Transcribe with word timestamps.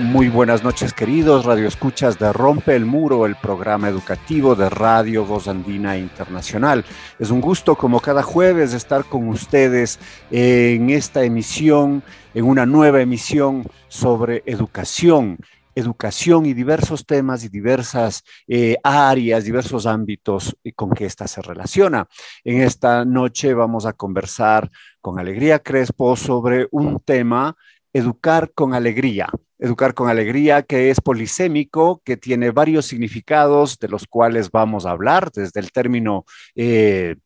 Muy 0.00 0.30
buenas 0.30 0.64
noches 0.64 0.94
queridos 0.94 1.44
Radio 1.44 1.68
Escuchas 1.68 2.18
de 2.18 2.32
Rompe 2.32 2.74
el 2.74 2.86
Muro, 2.86 3.26
el 3.26 3.36
programa 3.36 3.86
educativo 3.86 4.54
de 4.54 4.70
Radio 4.70 5.26
Voz 5.26 5.46
Andina 5.46 5.98
Internacional. 5.98 6.86
Es 7.18 7.30
un 7.30 7.42
gusto 7.42 7.76
como 7.76 8.00
cada 8.00 8.22
jueves 8.22 8.72
estar 8.72 9.04
con 9.04 9.28
ustedes 9.28 9.98
en 10.30 10.88
esta 10.88 11.22
emisión, 11.22 12.02
en 12.32 12.46
una 12.46 12.64
nueva 12.64 13.02
emisión 13.02 13.66
sobre 13.88 14.42
educación 14.46 15.36
educación 15.74 16.46
y 16.46 16.54
diversos 16.54 17.06
temas 17.06 17.44
y 17.44 17.48
diversas 17.48 18.24
eh, 18.48 18.76
áreas, 18.82 19.44
diversos 19.44 19.86
ámbitos 19.86 20.56
con 20.74 20.90
que 20.90 21.06
ésta 21.06 21.28
se 21.28 21.42
relaciona. 21.42 22.08
En 22.44 22.62
esta 22.62 23.04
noche 23.04 23.54
vamos 23.54 23.86
a 23.86 23.92
conversar 23.92 24.70
con 25.00 25.18
Alegría 25.18 25.60
Crespo 25.60 26.16
sobre 26.16 26.68
un 26.70 27.00
tema, 27.00 27.56
educar 27.92 28.52
con 28.54 28.74
alegría. 28.74 29.28
Educar 29.58 29.94
con 29.94 30.08
alegría, 30.08 30.62
que 30.62 30.90
es 30.90 31.00
polisémico, 31.00 32.00
que 32.04 32.16
tiene 32.16 32.50
varios 32.50 32.86
significados 32.86 33.78
de 33.78 33.88
los 33.88 34.06
cuales 34.06 34.50
vamos 34.50 34.86
a 34.86 34.90
hablar, 34.90 35.30
desde 35.32 35.60
el 35.60 35.70
término 35.70 36.24
eh, 36.54 37.16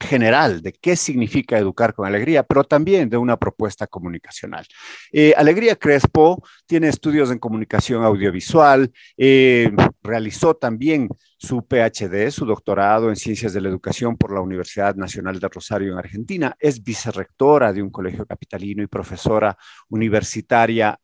general 0.00 0.62
de 0.62 0.72
qué 0.72 0.96
significa 0.96 1.58
educar 1.58 1.94
con 1.94 2.06
alegría, 2.06 2.42
pero 2.42 2.64
también 2.64 3.08
de 3.08 3.16
una 3.16 3.36
propuesta 3.36 3.86
comunicacional. 3.86 4.66
Eh, 5.12 5.34
alegría 5.36 5.76
Crespo 5.76 6.42
tiene 6.66 6.88
estudios 6.88 7.30
en 7.30 7.38
comunicación 7.38 8.04
audiovisual, 8.04 8.92
eh, 9.16 9.70
realizó 10.02 10.54
también 10.54 11.08
su 11.36 11.66
PhD, 11.66 12.30
su 12.30 12.44
doctorado 12.44 13.10
en 13.10 13.16
Ciencias 13.16 13.52
de 13.52 13.60
la 13.60 13.68
Educación 13.68 14.16
por 14.16 14.32
la 14.32 14.40
Universidad 14.40 14.96
Nacional 14.96 15.38
de 15.38 15.48
Rosario 15.48 15.92
en 15.92 15.98
Argentina, 15.98 16.56
es 16.58 16.82
vicerrectora 16.82 17.72
de 17.72 17.82
un 17.82 17.90
colegio 17.90 18.26
capitalino 18.26 18.82
y 18.82 18.86
profesora 18.86 19.56
universitaria 19.88 20.98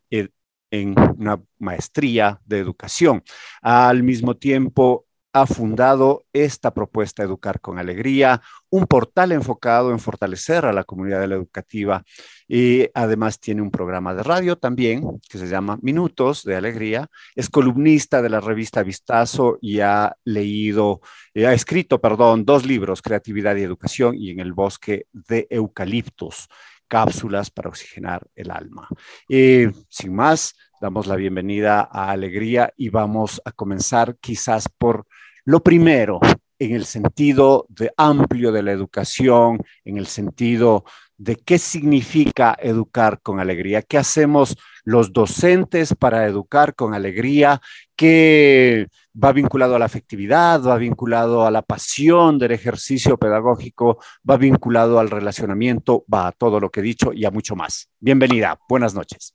en 0.74 0.94
una 1.18 1.40
maestría 1.58 2.40
de 2.44 2.58
educación. 2.58 3.22
Al 3.62 4.02
mismo 4.02 4.36
tiempo, 4.36 5.03
ha 5.34 5.46
fundado 5.46 6.24
esta 6.32 6.72
propuesta 6.72 7.24
Educar 7.24 7.60
con 7.60 7.80
Alegría, 7.80 8.40
un 8.70 8.86
portal 8.86 9.32
enfocado 9.32 9.90
en 9.90 9.98
fortalecer 9.98 10.64
a 10.64 10.72
la 10.72 10.84
comunidad 10.84 11.24
educativa 11.24 12.04
y 12.46 12.86
además 12.94 13.40
tiene 13.40 13.60
un 13.60 13.72
programa 13.72 14.14
de 14.14 14.22
radio 14.22 14.56
también 14.56 15.20
que 15.28 15.38
se 15.38 15.48
llama 15.48 15.76
Minutos 15.82 16.44
de 16.44 16.54
Alegría. 16.54 17.08
Es 17.34 17.50
columnista 17.50 18.22
de 18.22 18.30
la 18.30 18.38
revista 18.38 18.84
Vistazo 18.84 19.58
y 19.60 19.80
ha 19.80 20.14
leído, 20.24 21.00
eh, 21.34 21.48
ha 21.48 21.52
escrito, 21.52 22.00
perdón, 22.00 22.44
dos 22.44 22.64
libros, 22.64 23.02
Creatividad 23.02 23.56
y 23.56 23.62
Educación 23.62 24.14
y 24.16 24.30
En 24.30 24.38
el 24.38 24.52
Bosque 24.52 25.06
de 25.12 25.48
Eucaliptos 25.50 26.48
cápsulas 26.88 27.50
para 27.50 27.68
oxigenar 27.68 28.26
el 28.34 28.50
alma. 28.50 28.88
Eh, 29.28 29.70
sin 29.88 30.14
más, 30.14 30.54
damos 30.80 31.06
la 31.06 31.16
bienvenida 31.16 31.88
a 31.90 32.10
Alegría 32.10 32.72
y 32.76 32.88
vamos 32.88 33.40
a 33.44 33.52
comenzar 33.52 34.16
quizás 34.20 34.68
por 34.68 35.06
lo 35.44 35.62
primero, 35.62 36.20
en 36.58 36.74
el 36.74 36.84
sentido 36.84 37.66
de 37.68 37.92
amplio 37.96 38.52
de 38.52 38.62
la 38.62 38.72
educación, 38.72 39.58
en 39.84 39.98
el 39.98 40.06
sentido 40.06 40.84
de 41.16 41.36
qué 41.36 41.58
significa 41.58 42.56
educar 42.60 43.20
con 43.22 43.40
alegría, 43.40 43.82
qué 43.82 43.98
hacemos 43.98 44.56
los 44.84 45.12
docentes 45.12 45.94
para 45.94 46.26
educar 46.26 46.74
con 46.74 46.94
alegría, 46.94 47.60
qué 47.96 48.88
va 49.22 49.32
vinculado 49.32 49.76
a 49.76 49.78
la 49.78 49.84
afectividad, 49.84 50.62
va 50.62 50.76
vinculado 50.76 51.46
a 51.46 51.50
la 51.50 51.62
pasión 51.62 52.38
del 52.38 52.52
ejercicio 52.52 53.16
pedagógico, 53.16 53.98
va 54.28 54.36
vinculado 54.36 54.98
al 54.98 55.10
relacionamiento, 55.10 56.04
va 56.12 56.28
a 56.28 56.32
todo 56.32 56.60
lo 56.60 56.70
que 56.70 56.80
he 56.80 56.82
dicho 56.82 57.12
y 57.12 57.24
a 57.24 57.30
mucho 57.30 57.54
más. 57.54 57.88
Bienvenida, 58.00 58.58
buenas 58.68 58.94
noches. 58.94 59.34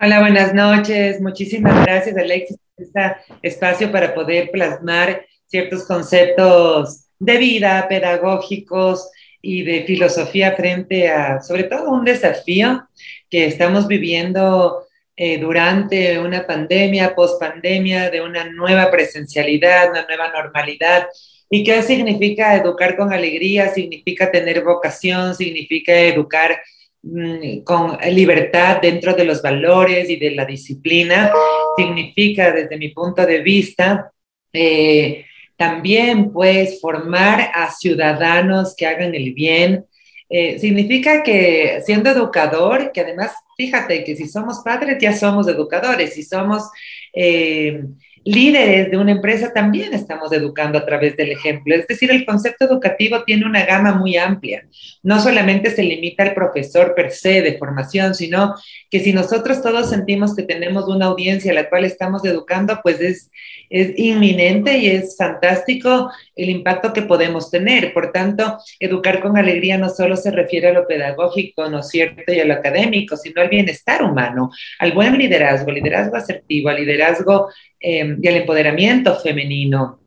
Hola, 0.00 0.20
buenas 0.20 0.52
noches. 0.52 1.20
Muchísimas 1.20 1.84
gracias, 1.84 2.16
Alexis, 2.16 2.58
por 2.74 2.84
este 2.84 3.16
espacio 3.42 3.90
para 3.90 4.14
poder 4.14 4.50
plasmar 4.50 5.24
ciertos 5.46 5.84
conceptos 5.86 7.06
de 7.18 7.38
vida, 7.38 7.86
pedagógicos 7.88 9.10
y 9.40 9.62
de 9.62 9.84
filosofía 9.84 10.52
frente 10.52 11.08
a, 11.08 11.40
sobre 11.40 11.64
todo, 11.64 11.90
un 11.90 12.04
desafío 12.04 12.86
que 13.30 13.46
estamos 13.46 13.86
viviendo 13.86 14.85
eh, 15.16 15.38
durante 15.38 16.18
una 16.18 16.46
pandemia, 16.46 17.14
post-pandemia, 17.14 18.10
de 18.10 18.20
una 18.20 18.44
nueva 18.44 18.90
presencialidad, 18.90 19.90
una 19.90 20.06
nueva 20.06 20.30
normalidad. 20.30 21.06
¿Y 21.48 21.64
qué 21.64 21.82
significa 21.82 22.54
educar 22.54 22.96
con 22.96 23.12
alegría? 23.12 23.68
Significa 23.68 24.30
tener 24.30 24.62
vocación, 24.62 25.34
significa 25.34 25.98
educar 25.98 26.60
Mm, 27.08 27.60
con 27.62 27.96
libertad 28.10 28.80
dentro 28.82 29.14
de 29.14 29.24
los 29.24 29.40
valores 29.40 30.10
y 30.10 30.16
de 30.16 30.32
la 30.32 30.44
disciplina, 30.44 31.30
significa 31.76 32.50
desde 32.50 32.76
mi 32.76 32.88
punto 32.88 33.24
de 33.24 33.42
vista 33.42 34.10
eh, 34.52 35.24
también 35.56 36.32
pues 36.32 36.80
formar 36.80 37.52
a 37.54 37.70
ciudadanos 37.70 38.74
que 38.74 38.86
hagan 38.86 39.14
el 39.14 39.34
bien. 39.34 39.86
Eh, 40.28 40.58
significa 40.58 41.22
que 41.22 41.80
siendo 41.84 42.10
educador, 42.10 42.90
que 42.92 43.00
además, 43.00 43.32
fíjate 43.56 44.02
que 44.04 44.16
si 44.16 44.26
somos 44.28 44.60
padres 44.64 44.98
ya 45.00 45.12
somos 45.14 45.46
educadores, 45.48 46.14
si 46.14 46.22
somos 46.22 46.64
eh, 47.12 47.84
líderes 48.26 48.90
de 48.90 48.98
una 48.98 49.12
empresa 49.12 49.52
también 49.52 49.94
estamos 49.94 50.32
educando 50.32 50.78
a 50.78 50.84
través 50.84 51.16
del 51.16 51.30
ejemplo. 51.30 51.76
Es 51.76 51.86
decir, 51.86 52.10
el 52.10 52.26
concepto 52.26 52.64
educativo 52.64 53.22
tiene 53.24 53.46
una 53.46 53.64
gama 53.64 53.92
muy 53.92 54.16
amplia. 54.16 54.66
No 55.04 55.20
solamente 55.20 55.70
se 55.70 55.84
limita 55.84 56.24
al 56.24 56.34
profesor 56.34 56.94
per 56.96 57.12
se 57.12 57.40
de 57.40 57.56
formación, 57.56 58.16
sino 58.16 58.56
que 58.90 58.98
si 58.98 59.12
nosotros 59.12 59.62
todos 59.62 59.90
sentimos 59.90 60.34
que 60.34 60.42
tenemos 60.42 60.88
una 60.88 61.06
audiencia 61.06 61.52
a 61.52 61.54
la 61.54 61.70
cual 61.70 61.84
estamos 61.84 62.24
educando, 62.24 62.80
pues 62.82 63.00
es, 63.00 63.30
es 63.70 63.96
inminente 63.96 64.76
y 64.76 64.88
es 64.88 65.16
fantástico 65.16 66.10
el 66.34 66.50
impacto 66.50 66.92
que 66.92 67.02
podemos 67.02 67.48
tener. 67.48 67.92
Por 67.92 68.10
tanto, 68.10 68.58
educar 68.80 69.20
con 69.20 69.36
alegría 69.36 69.78
no 69.78 69.88
solo 69.88 70.16
se 70.16 70.32
refiere 70.32 70.70
a 70.70 70.72
lo 70.72 70.88
pedagógico, 70.88 71.70
¿no 71.70 71.78
es 71.78 71.88
cierto?, 71.88 72.32
y 72.32 72.40
a 72.40 72.44
lo 72.44 72.54
académico, 72.54 73.16
sino 73.16 73.40
al 73.40 73.48
bienestar 73.48 74.02
humano, 74.02 74.50
al 74.80 74.90
buen 74.90 75.16
liderazgo, 75.16 75.70
liderazgo 75.70 76.16
asertivo, 76.16 76.70
al 76.70 76.76
liderazgo 76.78 77.50
eh, 77.78 78.15
y 78.20 78.28
al 78.28 78.36
empoderamiento 78.36 79.16
femenino. 79.16 79.98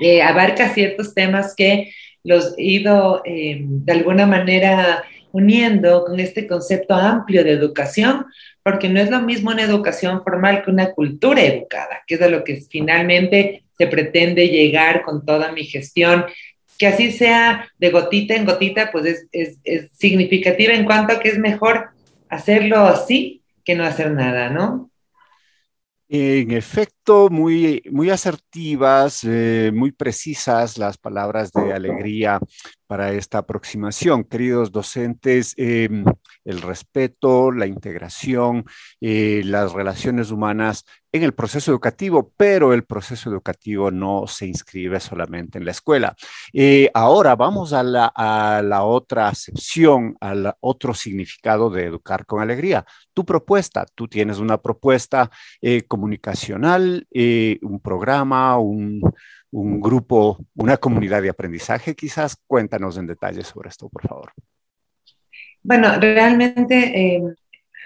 Eh, 0.00 0.22
abarca 0.22 0.68
ciertos 0.70 1.14
temas 1.14 1.54
que 1.56 1.92
los 2.24 2.54
he 2.56 2.64
ido 2.64 3.22
eh, 3.24 3.58
de 3.60 3.92
alguna 3.92 4.26
manera 4.26 5.02
uniendo 5.32 6.04
con 6.04 6.20
este 6.20 6.46
concepto 6.46 6.94
amplio 6.94 7.42
de 7.42 7.52
educación, 7.52 8.26
porque 8.62 8.88
no 8.88 9.00
es 9.00 9.10
lo 9.10 9.20
mismo 9.20 9.50
una 9.50 9.62
educación 9.62 10.22
formal 10.22 10.62
que 10.62 10.70
una 10.70 10.92
cultura 10.92 11.42
educada, 11.42 12.02
que 12.06 12.14
es 12.14 12.22
a 12.22 12.28
lo 12.28 12.44
que 12.44 12.62
finalmente 12.70 13.64
se 13.76 13.86
pretende 13.86 14.48
llegar 14.48 15.02
con 15.02 15.24
toda 15.24 15.52
mi 15.52 15.64
gestión. 15.64 16.26
Que 16.78 16.86
así 16.86 17.12
sea 17.12 17.68
de 17.78 17.90
gotita 17.90 18.34
en 18.34 18.44
gotita, 18.44 18.90
pues 18.92 19.06
es, 19.06 19.26
es, 19.32 19.58
es 19.64 19.90
significativa 19.92 20.74
en 20.74 20.84
cuanto 20.84 21.14
a 21.14 21.20
que 21.20 21.30
es 21.30 21.38
mejor 21.38 21.90
hacerlo 22.28 22.78
así 22.80 23.42
que 23.64 23.74
no 23.74 23.84
hacer 23.84 24.10
nada, 24.10 24.50
¿no? 24.50 24.91
En 26.14 26.50
efecto, 26.50 27.30
muy, 27.30 27.82
muy 27.90 28.10
asertivas, 28.10 29.24
eh, 29.24 29.70
muy 29.72 29.92
precisas 29.92 30.76
las 30.76 30.98
palabras 30.98 31.50
de 31.52 31.72
alegría 31.72 32.38
para 32.86 33.12
esta 33.12 33.38
aproximación. 33.38 34.22
Queridos 34.22 34.70
docentes, 34.70 35.54
em, 35.56 36.04
el 36.44 36.62
respeto, 36.62 37.50
la 37.52 37.66
integración, 37.66 38.64
eh, 39.00 39.42
las 39.44 39.72
relaciones 39.72 40.30
humanas 40.30 40.84
en 41.12 41.22
el 41.22 41.34
proceso 41.34 41.70
educativo, 41.70 42.32
pero 42.36 42.72
el 42.72 42.84
proceso 42.84 43.30
educativo 43.30 43.90
no 43.90 44.26
se 44.26 44.46
inscribe 44.46 44.98
solamente 44.98 45.58
en 45.58 45.64
la 45.64 45.72
escuela. 45.72 46.16
Eh, 46.52 46.90
ahora 46.94 47.36
vamos 47.36 47.72
a 47.72 47.82
la, 47.82 48.12
a 48.14 48.62
la 48.62 48.84
otra 48.84 49.28
acepción, 49.28 50.16
al 50.20 50.54
otro 50.60 50.94
significado 50.94 51.68
de 51.68 51.84
educar 51.84 52.24
con 52.24 52.40
alegría. 52.40 52.84
Tu 53.12 53.24
propuesta, 53.24 53.86
tú 53.94 54.08
tienes 54.08 54.38
una 54.38 54.58
propuesta 54.58 55.30
eh, 55.60 55.82
comunicacional, 55.82 57.06
un 57.12 57.80
programa, 57.80 58.56
un, 58.58 59.02
un 59.50 59.80
grupo, 59.80 60.38
una 60.54 60.78
comunidad 60.78 61.20
de 61.22 61.28
aprendizaje, 61.28 61.94
quizás 61.94 62.36
cuéntanos 62.46 62.96
en 62.96 63.06
detalle 63.06 63.44
sobre 63.44 63.68
esto, 63.68 63.88
por 63.88 64.02
favor. 64.08 64.32
Bueno, 65.62 65.98
realmente 66.00 66.76
eh, 66.94 67.22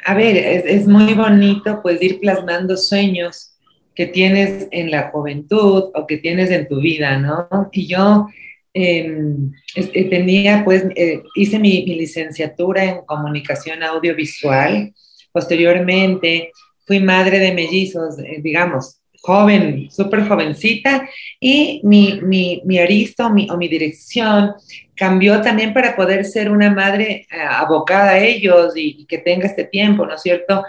a 0.05 0.15
ver, 0.15 0.37
es, 0.37 0.87
muy 0.87 1.15
bonito 1.15 1.81
pues 1.83 2.01
ir 2.01 2.21
plasmando 2.21 2.77
sueños 2.77 3.53
que 3.95 4.07
tienes 4.07 4.69
en 4.71 4.91
la 4.91 5.11
juventud 5.11 5.91
o 5.95 6.07
que 6.07 6.19
tienes 6.19 6.51
en 6.51 6.69
tu 6.69 6.81
vida, 6.81 7.19
¿no? 7.19 7.49
Y 7.73 7.89
yo 7.89 8.29
em, 8.73 9.53
eh, 9.75 10.05
tenía 10.05 10.63
pues, 10.65 10.85
eh, 10.95 11.23
hice 11.35 11.59
mi, 11.59 11.85
licenciatura 11.87 12.85
en 12.85 13.05
comunicación 13.05 13.83
audiovisual, 13.83 14.95
posteriormente 15.33 16.53
fui 16.87 17.01
madre 17.01 17.41
de 17.41 17.53
mellizos, 17.53 18.17
digamos, 18.43 19.01
joven, 19.27 19.91
súper 19.91 20.27
jovencita, 20.29 21.09
y 21.41 21.81
mi, 21.83 22.21
mi, 22.23 22.63
mi 22.65 22.79
aristo 22.79 23.29
mi, 23.29 23.49
o 23.51 23.57
mi 23.57 23.67
dirección 23.67 24.55
cambió 24.95 25.41
también 25.41 25.75
para 25.75 25.97
poder 25.97 26.25
ser 26.25 26.51
una 26.51 26.71
madre 26.71 27.27
eh, 27.31 27.37
abocada 27.41 28.11
a 28.13 28.19
ellos 28.19 28.77
y, 28.77 28.97
y, 29.01 29.07
que 29.07 29.19
tenga 29.19 29.47
este 29.47 29.65
tiempo, 29.65 30.07
¿no 30.07 30.15
es 30.15 30.23
cierto? 30.23 30.65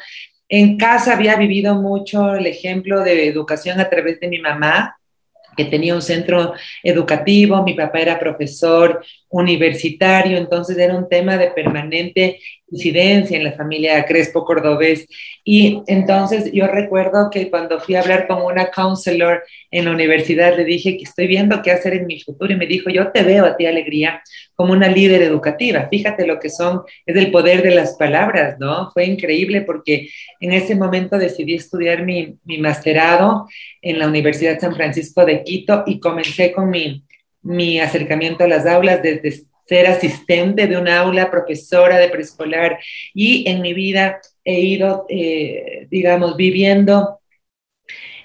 En 0.50 0.78
casa 0.78 1.14
había 1.14 1.36
vivido 1.36 1.76
mucho 1.76 2.36
el 2.36 2.48
ejemplo 2.48 3.04
de 3.04 3.28
educación 3.28 3.80
a 3.80 3.90
través 3.90 4.20
de 4.20 4.28
mi 4.28 4.40
mamá, 4.40 4.98
que 5.56 5.66
tenía 5.66 5.96
un 5.96 6.02
centro 6.02 6.54
educativo, 6.84 7.64
mi 7.64 7.74
papá 7.74 8.00
era 8.00 8.20
profesor 8.20 9.04
universitario, 9.30 10.38
entonces 10.38 10.78
era 10.78 10.96
un 10.96 11.10
tema 11.10 11.38
de 11.38 11.50
permanente 11.50 12.40
incidencia 12.70 13.38
en 13.38 13.44
la 13.44 13.54
familia 13.54 14.04
Crespo 14.06 14.44
Cordobés. 14.44 15.08
Y 15.44 15.82
entonces 15.88 16.52
yo 16.52 16.68
recuerdo 16.68 17.30
que 17.30 17.50
cuando 17.50 17.80
fui 17.80 17.96
a 17.96 18.02
hablar 18.02 18.28
con 18.28 18.42
una 18.42 18.70
counselor 18.70 19.44
en 19.72 19.86
la 19.86 19.92
universidad, 19.92 20.58
le 20.58 20.66
dije 20.66 20.98
que 20.98 21.04
estoy 21.04 21.28
viendo 21.28 21.62
qué 21.62 21.72
hacer 21.72 21.94
en 21.94 22.08
mi 22.08 22.20
futuro 22.20 22.52
y 22.52 22.58
me 22.58 22.68
dijo, 22.68 22.90
yo 22.90 23.12
te 23.12 23.24
veo 23.24 23.46
a 23.46 23.56
ti, 23.56 23.66
Alegría, 23.66 24.22
como 24.56 24.74
una 24.74 24.90
líder 24.90 25.22
educativa. 25.22 25.88
Fíjate 25.90 26.28
lo 26.28 26.40
que 26.40 26.50
son, 26.50 26.82
es 27.06 27.16
el 27.16 27.32
poder 27.32 27.62
de 27.62 27.76
las 27.76 27.96
palabras, 27.96 28.58
¿no? 28.60 28.92
Fue 28.92 29.06
increíble 29.06 29.62
porque 29.62 30.10
en 30.40 30.52
ese 30.52 30.76
momento 30.76 31.18
decidí 31.18 31.56
estudiar 31.56 32.04
mi, 32.04 32.36
mi 32.44 32.58
masterado 32.58 33.48
en 33.82 34.00
la 34.00 34.08
Universidad 34.08 34.60
San 34.60 34.76
Francisco 34.76 35.26
de 35.26 35.44
Quito 35.44 35.84
y 35.86 36.00
comencé 36.00 36.52
con 36.52 36.70
mi, 36.70 37.04
mi 37.42 37.80
acercamiento 37.80 38.44
a 38.44 38.48
las 38.48 38.66
aulas 38.66 39.02
desde 39.02 39.46
ser 39.68 39.88
asistente 39.88 40.68
de 40.68 40.78
un 40.78 40.88
aula, 40.88 41.30
profesora 41.30 41.98
de 41.98 42.10
preescolar 42.10 42.80
y 43.14 43.48
en 43.50 43.62
mi 43.62 43.74
vida 43.74 44.22
he 44.44 44.62
ido, 44.62 45.06
eh, 45.10 45.88
digamos, 45.90 46.38
viviendo 46.38 47.20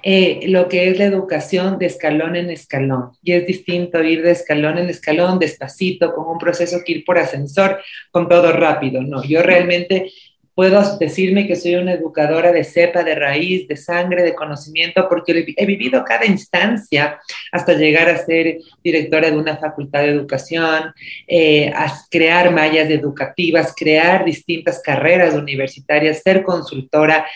eh, 0.04 0.48
lo 0.48 0.68
que 0.68 0.88
es 0.88 0.98
la 0.98 1.04
educación 1.04 1.78
de 1.78 1.86
escalón 1.86 2.34
en 2.36 2.50
escalón. 2.50 3.12
Y 3.22 3.32
es 3.32 3.46
distinto 3.46 4.02
ir 4.02 4.22
de 4.22 4.32
escalón 4.32 4.78
en 4.78 4.88
escalón, 4.88 5.38
despacito, 5.38 6.12
con 6.12 6.26
un 6.26 6.38
proceso 6.38 6.78
que 6.84 6.92
ir 6.92 7.04
por 7.04 7.18
ascensor, 7.18 7.80
con 8.10 8.28
todo 8.28 8.52
rápido. 8.52 9.00
No, 9.02 9.22
yo 9.22 9.42
realmente 9.42 10.10
puedo 10.54 10.98
decirme 10.98 11.46
que 11.46 11.56
soy 11.56 11.76
una 11.76 11.94
educadora 11.94 12.52
de 12.52 12.64
cepa, 12.64 13.02
de 13.02 13.14
raíz, 13.14 13.66
de 13.68 13.76
sangre, 13.76 14.22
de 14.22 14.34
conocimiento, 14.34 15.08
porque 15.08 15.54
he 15.56 15.66
vivido 15.66 16.04
cada 16.04 16.26
instancia 16.26 17.20
hasta 17.50 17.74
llegar 17.74 18.08
a 18.08 18.18
ser 18.18 18.58
directora 18.82 19.30
de 19.30 19.36
una 19.36 19.56
facultad 19.56 20.00
de 20.00 20.10
educación, 20.10 20.92
eh, 21.26 21.72
a 21.74 21.92
crear 22.10 22.52
mallas 22.52 22.90
educativas, 22.90 23.74
crear 23.76 24.24
distintas 24.24 24.80
carreras 24.82 25.34
universitarias, 25.34 26.22
ser 26.22 26.42
consultora. 26.42 27.26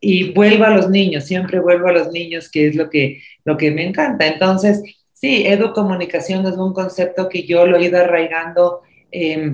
Y 0.00 0.32
vuelvo 0.32 0.64
a 0.64 0.70
los 0.70 0.88
niños, 0.90 1.26
siempre 1.26 1.60
vuelvo 1.60 1.88
a 1.88 1.92
los 1.92 2.10
niños, 2.10 2.50
que 2.50 2.68
es 2.68 2.74
lo 2.74 2.90
que, 2.90 3.22
lo 3.44 3.56
que 3.56 3.70
me 3.70 3.86
encanta. 3.86 4.26
Entonces, 4.26 4.82
sí, 5.12 5.46
educomunicación 5.46 6.44
es 6.46 6.56
un 6.56 6.72
concepto 6.72 7.28
que 7.28 7.44
yo 7.44 7.66
lo 7.66 7.76
he 7.76 7.84
ido 7.84 7.98
arraigando. 7.98 8.80
Eh, 9.12 9.52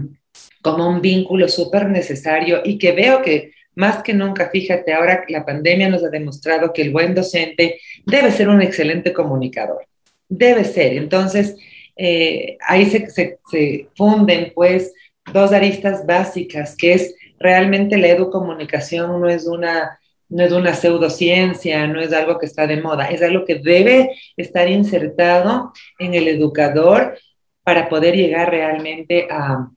como 0.62 0.88
un 0.88 1.00
vínculo 1.00 1.48
súper 1.48 1.88
necesario 1.88 2.62
y 2.64 2.78
que 2.78 2.92
veo 2.92 3.22
que 3.22 3.52
más 3.78 4.02
que 4.02 4.12
nunca, 4.12 4.50
fíjate, 4.50 4.92
ahora 4.92 5.24
la 5.28 5.44
pandemia 5.44 5.88
nos 5.88 6.02
ha 6.02 6.08
demostrado 6.08 6.72
que 6.72 6.82
el 6.82 6.90
buen 6.90 7.14
docente 7.14 7.80
debe 8.04 8.32
ser 8.32 8.48
un 8.48 8.60
excelente 8.60 9.12
comunicador, 9.12 9.86
debe 10.28 10.64
ser. 10.64 10.94
Entonces, 10.94 11.54
eh, 11.96 12.58
ahí 12.66 12.86
se, 12.86 13.08
se, 13.08 13.88
funden 13.94 14.50
pues 14.52 14.92
dos 15.32 15.52
aristas 15.52 16.04
básicas, 16.04 16.76
que 16.76 16.94
es 16.94 17.14
realmente 17.38 17.98
la 17.98 18.08
educomunicación 18.08 19.20
no 19.20 19.28
es 19.28 19.46
una 19.46 20.00
no 20.28 20.44
es 20.44 20.52
una 20.52 20.74
pseudociencia, 20.74 21.86
no 21.86 22.00
es 22.00 22.12
algo 22.12 22.38
que 22.38 22.46
está 22.46 22.66
de 22.66 22.82
moda, 22.82 23.08
es 23.08 23.22
algo 23.22 23.46
que 23.46 23.54
debe 23.54 24.10
estar 24.36 24.68
insertado 24.68 25.72
en 25.98 26.14
el 26.14 26.28
educador 26.28 27.16
para 27.62 27.88
poder 27.88 28.14
llegar 28.14 28.50
realmente 28.50 29.26
a, 29.30 29.70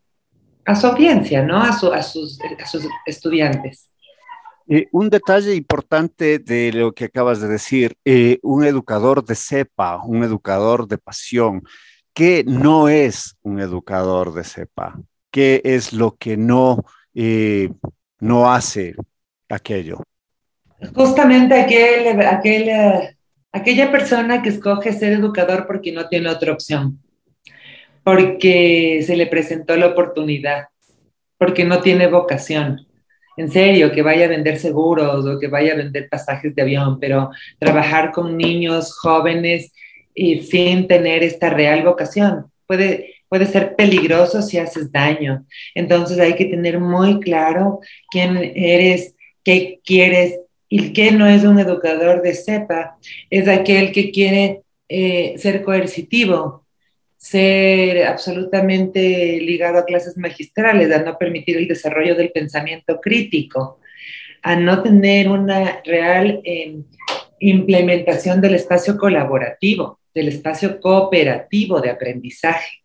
a 0.66 0.76
su 0.76 0.88
audiencia, 0.88 1.44
¿no? 1.44 1.62
A, 1.62 1.74
su, 1.74 1.92
a, 1.92 2.02
sus, 2.02 2.40
a 2.42 2.66
sus, 2.66 2.88
estudiantes. 3.06 3.90
Eh, 4.68 4.88
un 4.92 5.10
detalle 5.10 5.56
importante 5.56 6.40
de 6.40 6.72
lo 6.72 6.94
que 6.94 7.06
acabas 7.06 7.42
de 7.42 7.48
decir, 7.48 7.96
eh, 8.06 8.40
un 8.44 8.64
educador 8.64 9.26
de 9.26 9.36
cepa, 9.36 10.02
un 10.04 10.24
educador 10.24 10.88
de 10.88 10.98
pasión, 10.98 11.64
¿qué 12.14 12.44
no 12.46 12.88
es 12.88 13.36
un 13.42 13.60
educador 13.60 14.34
de 14.34 14.44
cepa? 14.44 15.00
¿Qué 15.32 15.62
es 15.64 15.94
lo 15.94 16.16
que 16.16 16.38
no, 16.38 16.86
eh, 17.14 17.70
no 18.20 18.52
hace 18.52 18.96
aquello? 19.50 20.04
Justamente 20.96 21.60
aquel, 21.60 22.22
aquel, 22.22 23.16
aquella 23.52 23.92
persona 23.92 24.42
que 24.42 24.50
escoge 24.50 24.94
ser 24.94 25.14
educador 25.14 25.68
porque 25.68 25.92
no 25.92 26.08
tiene 26.08 26.30
otra 26.30 26.54
opción 26.54 27.00
porque 28.04 29.04
se 29.06 29.16
le 29.16 29.28
presentó 29.28 29.76
la 29.76 29.88
oportunidad, 29.88 30.66
porque 31.38 31.64
no 31.64 31.82
tiene 31.82 32.08
vocación. 32.08 32.88
En 33.38 33.52
serio, 33.52 33.92
que 33.92 34.02
vaya 34.02 34.26
a 34.26 34.30
vender 34.30 34.58
seguros 34.58 35.26
o 35.26 35.40
que 35.40 35.48
vaya 35.48 35.74
a 35.74 35.78
vender 35.78 36.10
pasajes 36.10 36.54
de 36.54 36.62
avión, 36.62 37.00
pero 37.00 37.30
trabajar 37.60 38.12
con 38.12 38.38
niños 38.38 38.98
jóvenes 38.98 39.72
y 40.14 40.42
sin 40.42 40.88
tener 40.88 41.24
esta 41.24 41.50
real 41.50 41.84
vocación 41.84 42.52
puede, 42.72 43.16
puede 43.28 43.46
ser 43.48 43.76
peligroso 43.76 44.42
si 44.42 44.58
haces 44.58 44.92
daño. 44.94 45.46
Entonces 45.76 46.18
hay 46.20 46.36
que 46.36 46.46
tener 46.46 46.80
muy 46.80 47.20
claro 47.20 47.82
quién 48.10 48.38
eres, 48.56 49.16
qué 49.44 49.82
quieres 49.84 50.40
y 50.70 50.94
qué 50.94 51.12
no 51.12 51.28
es 51.28 51.44
un 51.44 51.60
educador 51.60 52.22
de 52.22 52.34
cepa. 52.34 52.98
Es 53.30 53.50
aquel 53.50 53.92
que 53.92 54.12
quiere 54.12 54.62
eh, 54.88 55.34
ser 55.38 55.64
coercitivo, 55.64 56.66
ser 57.22 58.08
absolutamente 58.08 59.40
ligado 59.40 59.78
a 59.78 59.86
clases 59.86 60.18
magistrales, 60.18 60.92
a 60.92 61.04
no 61.04 61.20
permitir 61.20 61.56
el 61.56 61.68
desarrollo 61.68 62.16
del 62.16 62.32
pensamiento 62.32 63.00
crítico, 63.00 63.80
a 64.42 64.56
no 64.56 64.82
tener 64.82 65.30
una 65.30 65.84
real 65.86 66.42
eh, 66.44 66.80
implementación 67.40 68.42
del 68.42 68.56
espacio 68.56 68.98
colaborativo, 68.98 70.00
del 70.16 70.30
espacio 70.30 70.80
cooperativo 70.80 71.80
de 71.80 71.92
aprendizaje. 71.92 72.80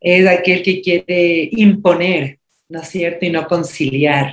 Es 0.00 0.26
aquel 0.26 0.62
que 0.62 0.80
quiere 0.80 1.50
imponer, 1.52 2.38
¿no 2.70 2.80
es 2.80 2.88
cierto?, 2.88 3.26
y 3.26 3.30
no 3.30 3.46
conciliar. 3.46 4.32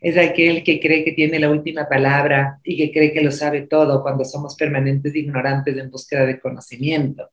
Es 0.00 0.16
aquel 0.16 0.62
que 0.62 0.78
cree 0.78 1.02
que 1.02 1.10
tiene 1.10 1.40
la 1.40 1.50
última 1.50 1.88
palabra 1.88 2.60
y 2.62 2.76
que 2.76 2.92
cree 2.92 3.12
que 3.12 3.22
lo 3.22 3.32
sabe 3.32 3.62
todo 3.62 4.00
cuando 4.00 4.24
somos 4.24 4.54
permanentes 4.54 5.12
ignorantes 5.16 5.76
en 5.76 5.90
búsqueda 5.90 6.24
de 6.24 6.38
conocimiento 6.38 7.30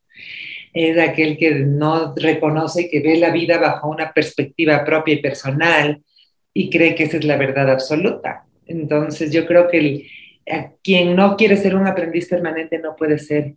es 0.73 0.97
aquel 0.97 1.37
que 1.37 1.51
no 1.55 2.13
reconoce 2.15 2.89
que 2.89 3.01
ve 3.01 3.17
la 3.17 3.31
vida 3.31 3.57
bajo 3.57 3.89
una 3.89 4.11
perspectiva 4.13 4.83
propia 4.85 5.15
y 5.15 5.21
personal 5.21 6.01
y 6.53 6.69
cree 6.69 6.95
que 6.95 7.03
esa 7.03 7.17
es 7.17 7.25
la 7.25 7.37
verdad 7.37 7.69
absoluta. 7.69 8.45
Entonces 8.65 9.31
yo 9.31 9.45
creo 9.45 9.67
que 9.67 10.07
quien 10.83 11.15
no 11.15 11.35
quiere 11.35 11.57
ser 11.57 11.75
un 11.75 11.87
aprendiz 11.87 12.27
permanente 12.27 12.79
no 12.79 12.95
puede 12.95 13.19
ser 13.19 13.55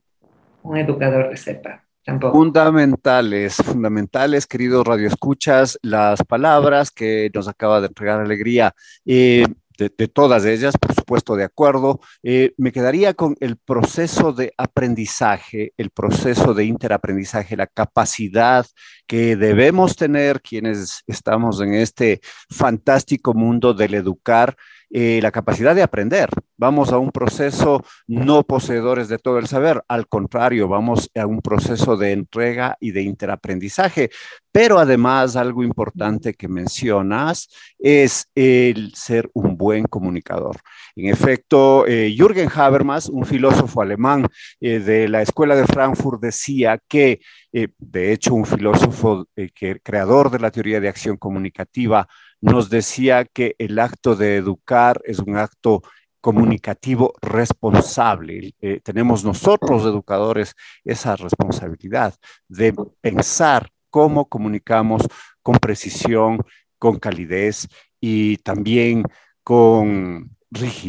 un 0.62 0.76
educador 0.76 1.30
de 1.30 1.36
cepa. 1.36 1.84
Tampoco. 2.04 2.36
Fundamentales, 2.36 3.56
fundamentales, 3.56 4.46
queridos 4.46 4.86
radioescuchas, 4.86 5.78
las 5.80 6.22
palabras 6.22 6.90
que 6.90 7.30
nos 7.32 7.48
acaba 7.48 7.80
de 7.80 7.86
entregar 7.86 8.20
Alegría. 8.20 8.74
Eh, 9.06 9.46
de, 9.78 10.08
todas 10.08 10.44
ellas, 10.44 10.74
por 10.78 10.94
supuesto, 10.94 11.36
de 11.36 11.44
acuerdo. 11.44 12.00
Eh, 12.22 12.54
me 12.56 12.72
quedaría 12.72 13.14
con 13.14 13.36
el 13.40 13.56
proceso 13.56 14.32
de 14.32 14.52
aprendizaje, 14.56 15.72
el 15.76 15.90
proceso 15.90 16.54
de 16.54 16.64
interaprendizaje, 16.64 17.56
la 17.56 17.66
capacidad 17.66 18.66
que 19.06 19.36
debemos 19.36 19.96
tener 19.96 20.40
quienes 20.40 21.02
estamos 21.06 21.60
en 21.60 21.74
este 21.74 22.20
fantástico 22.50 23.34
mundo 23.34 23.74
del 23.74 23.94
educar 23.94 24.56
eh, 24.90 25.20
la 25.22 25.30
capacidad 25.30 25.74
de 25.74 25.82
aprender. 25.82 26.28
Vamos 26.56 26.92
a 26.92 26.98
un 26.98 27.10
proceso 27.10 27.84
no 28.06 28.44
poseedores 28.44 29.08
de 29.08 29.18
todo 29.18 29.38
el 29.38 29.46
saber, 29.46 29.82
al 29.88 30.06
contrario, 30.06 30.68
vamos 30.68 31.10
a 31.14 31.26
un 31.26 31.40
proceso 31.40 31.96
de 31.96 32.12
entrega 32.12 32.76
y 32.80 32.92
de 32.92 33.02
interaprendizaje. 33.02 34.10
Pero 34.52 34.78
además, 34.78 35.34
algo 35.34 35.64
importante 35.64 36.34
que 36.34 36.46
mencionas 36.46 37.48
es 37.78 38.28
el 38.36 38.94
ser 38.94 39.28
un 39.34 39.56
buen 39.56 39.84
comunicador. 39.86 40.56
En 40.94 41.10
efecto, 41.10 41.86
eh, 41.88 42.14
Jürgen 42.16 42.48
Habermas, 42.54 43.08
un 43.08 43.24
filósofo 43.24 43.82
alemán 43.82 44.28
eh, 44.60 44.78
de 44.78 45.08
la 45.08 45.22
Escuela 45.22 45.56
de 45.56 45.66
Frankfurt, 45.66 46.20
decía 46.22 46.80
que, 46.86 47.20
de 47.52 48.12
hecho, 48.12 48.34
un 48.34 48.46
filósofo 48.46 49.26
que, 49.34 49.80
creador 49.80 50.30
de 50.30 50.40
la 50.40 50.50
teoría 50.50 50.80
de 50.80 50.88
acción 50.88 51.16
comunicativa, 51.16 52.08
nos 52.44 52.68
decía 52.68 53.24
que 53.24 53.56
el 53.58 53.78
acto 53.78 54.14
de 54.14 54.36
educar 54.36 55.00
es 55.04 55.18
un 55.18 55.38
acto 55.38 55.82
comunicativo 56.20 57.14
responsable. 57.22 58.54
Eh, 58.60 58.80
tenemos 58.84 59.24
nosotros, 59.24 59.84
educadores, 59.84 60.54
esa 60.84 61.16
responsabilidad 61.16 62.14
de 62.46 62.74
pensar 63.00 63.70
cómo 63.88 64.28
comunicamos 64.28 65.08
con 65.42 65.56
precisión, 65.56 66.38
con 66.78 66.98
calidez 66.98 67.66
y 67.98 68.36
también 68.38 69.04
con, 69.42 70.36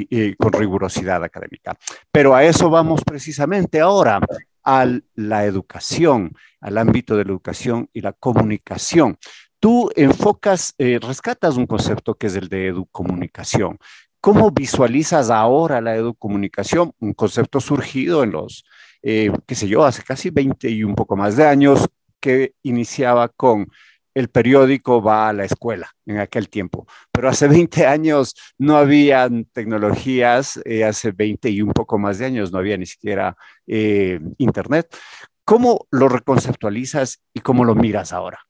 eh, 0.10 0.36
con 0.38 0.52
rigurosidad 0.52 1.24
académica. 1.24 1.74
Pero 2.12 2.36
a 2.36 2.44
eso 2.44 2.70
vamos 2.70 3.02
precisamente 3.06 3.80
ahora, 3.80 4.20
a 4.62 4.86
la 5.14 5.46
educación, 5.46 6.34
al 6.60 6.78
ámbito 6.80 7.16
de 7.16 7.24
la 7.24 7.32
educación 7.32 7.90
y 7.94 8.02
la 8.02 8.12
comunicación 8.12 9.18
tú 9.66 9.90
enfocas, 9.96 10.76
eh, 10.78 11.00
rescatas 11.02 11.58
un 11.58 11.66
concepto 11.66 12.14
que 12.14 12.28
es 12.28 12.36
el 12.36 12.50
de 12.50 12.68
educomunicación. 12.68 13.80
¿Cómo 14.22 14.52
visualizas 14.52 15.32
ahora 15.32 15.82
la 15.82 15.96
educomunicación? 15.96 16.94
Un 17.00 17.14
concepto 17.16 17.60
surgido 17.60 18.22
en 18.24 18.30
los, 18.30 18.64
eh, 19.02 19.32
qué 19.48 19.56
sé 19.56 19.68
yo, 19.68 19.84
hace 19.84 20.04
casi 20.04 20.30
20 20.30 20.70
y 20.70 20.84
un 20.84 20.94
poco 20.94 21.16
más 21.16 21.36
de 21.36 21.48
años, 21.48 21.88
que 22.20 22.54
iniciaba 22.62 23.28
con 23.30 23.68
el 24.14 24.30
periódico 24.30 25.02
va 25.02 25.30
a 25.30 25.34
la 25.34 25.46
escuela 25.46 25.90
en 26.06 26.20
aquel 26.20 26.48
tiempo. 26.48 26.86
Pero 27.12 27.30
hace 27.30 27.48
20 27.48 27.88
años 27.88 28.36
no 28.60 28.78
había 28.78 29.28
tecnologías, 29.52 30.60
eh, 30.64 30.84
hace 30.84 31.12
20 31.12 31.50
y 31.50 31.64
un 31.64 31.74
poco 31.74 31.98
más 31.98 32.20
de 32.20 32.28
años 32.28 32.52
no 32.52 32.60
había 32.60 32.78
ni 32.78 32.86
siquiera 32.86 33.36
Internet. 33.66 34.96
¿Cómo 35.44 35.88
lo 35.90 36.08
reconceptualizas 36.08 37.24
y 37.34 37.40
cómo 37.40 37.66
lo 37.66 37.74
miras 37.74 38.14
ahora? 38.14 38.46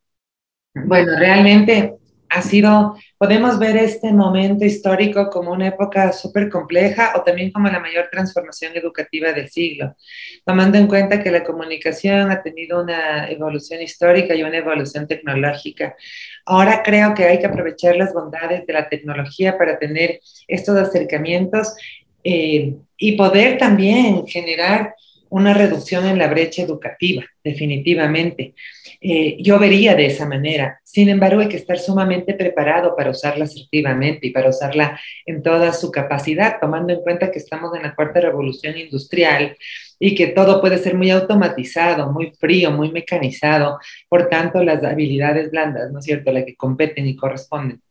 Bueno, 0.75 1.17
realmente 1.17 1.95
ha 2.27 2.41
sido, 2.41 2.97
podemos 3.17 3.57
ver 3.57 3.77
este 3.77 4.11
momento 4.11 4.65
histórico 4.65 5.29
como 5.29 5.51
una 5.51 5.67
época 5.67 6.11
súper 6.11 6.49
compleja 6.49 7.13
o 7.15 7.21
también 7.21 7.51
como 7.51 7.69
la 7.69 7.79
mayor 7.79 8.09
transformación 8.11 8.73
educativa 8.75 9.31
del 9.31 9.49
siglo, 9.49 9.95
tomando 10.45 10.77
en 10.77 10.87
cuenta 10.87 11.23
que 11.23 11.31
la 11.31 11.45
comunicación 11.45 12.29
ha 12.29 12.41
tenido 12.43 12.83
una 12.83 13.29
evolución 13.29 13.81
histórica 13.81 14.35
y 14.35 14.43
una 14.43 14.57
evolución 14.57 15.07
tecnológica. 15.07 15.95
Ahora 16.45 16.83
creo 16.83 17.13
que 17.13 17.23
hay 17.23 17.39
que 17.39 17.47
aprovechar 17.47 17.95
las 17.95 18.13
bondades 18.13 18.67
de 18.67 18.73
la 18.73 18.89
tecnología 18.89 19.57
para 19.57 19.79
tener 19.79 20.19
estos 20.45 20.75
acercamientos 20.75 21.73
eh, 22.21 22.75
y 22.97 23.13
poder 23.13 23.57
también 23.57 24.27
generar 24.27 24.93
una 25.29 25.53
reducción 25.53 26.05
en 26.05 26.17
la 26.17 26.27
brecha 26.27 26.61
educativa, 26.61 27.23
definitivamente. 27.43 28.53
Eh, 29.01 29.37
yo 29.41 29.59
vería 29.59 29.95
de 29.95 30.05
esa 30.05 30.25
manera. 30.27 30.79
Sin 30.83 31.09
embargo, 31.09 31.41
hay 31.41 31.49
que 31.49 31.57
estar 31.57 31.77
sumamente 31.77 32.33
preparado 32.33 32.95
para 32.95 33.11
usarla 33.11 33.45
asertivamente 33.45 34.27
y 34.27 34.31
para 34.31 34.49
usarla 34.49 34.99
en 35.25 35.43
toda 35.43 35.73
su 35.73 35.91
capacidad, 35.91 36.57
tomando 36.59 36.93
en 36.93 37.01
cuenta 37.01 37.31
que 37.31 37.39
estamos 37.39 37.75
en 37.75 37.83
la 37.83 37.95
cuarta 37.95 38.21
revolución 38.21 38.77
industrial 38.77 39.57
y 39.99 40.15
que 40.15 40.27
todo 40.27 40.61
puede 40.61 40.77
ser 40.77 40.95
muy 40.95 41.09
automatizado, 41.11 42.11
muy 42.11 42.31
frío, 42.39 42.71
muy 42.71 42.91
mecanizado. 42.91 43.79
Por 44.09 44.29
tanto, 44.29 44.63
las 44.63 44.83
habilidades 44.83 45.51
blandas, 45.51 45.91
¿no 45.91 45.99
es 45.99 46.05
cierto?, 46.05 46.31
las 46.31 46.45
que 46.45 46.55
competen 46.55 47.07
y 47.07 47.15
corresponden 47.15 47.81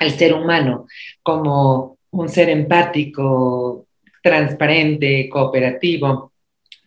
al 0.00 0.10
ser 0.10 0.34
humano 0.34 0.86
como 1.22 1.98
un 2.10 2.28
ser 2.28 2.48
empático, 2.50 3.86
transparente, 4.22 5.28
cooperativo, 5.28 6.31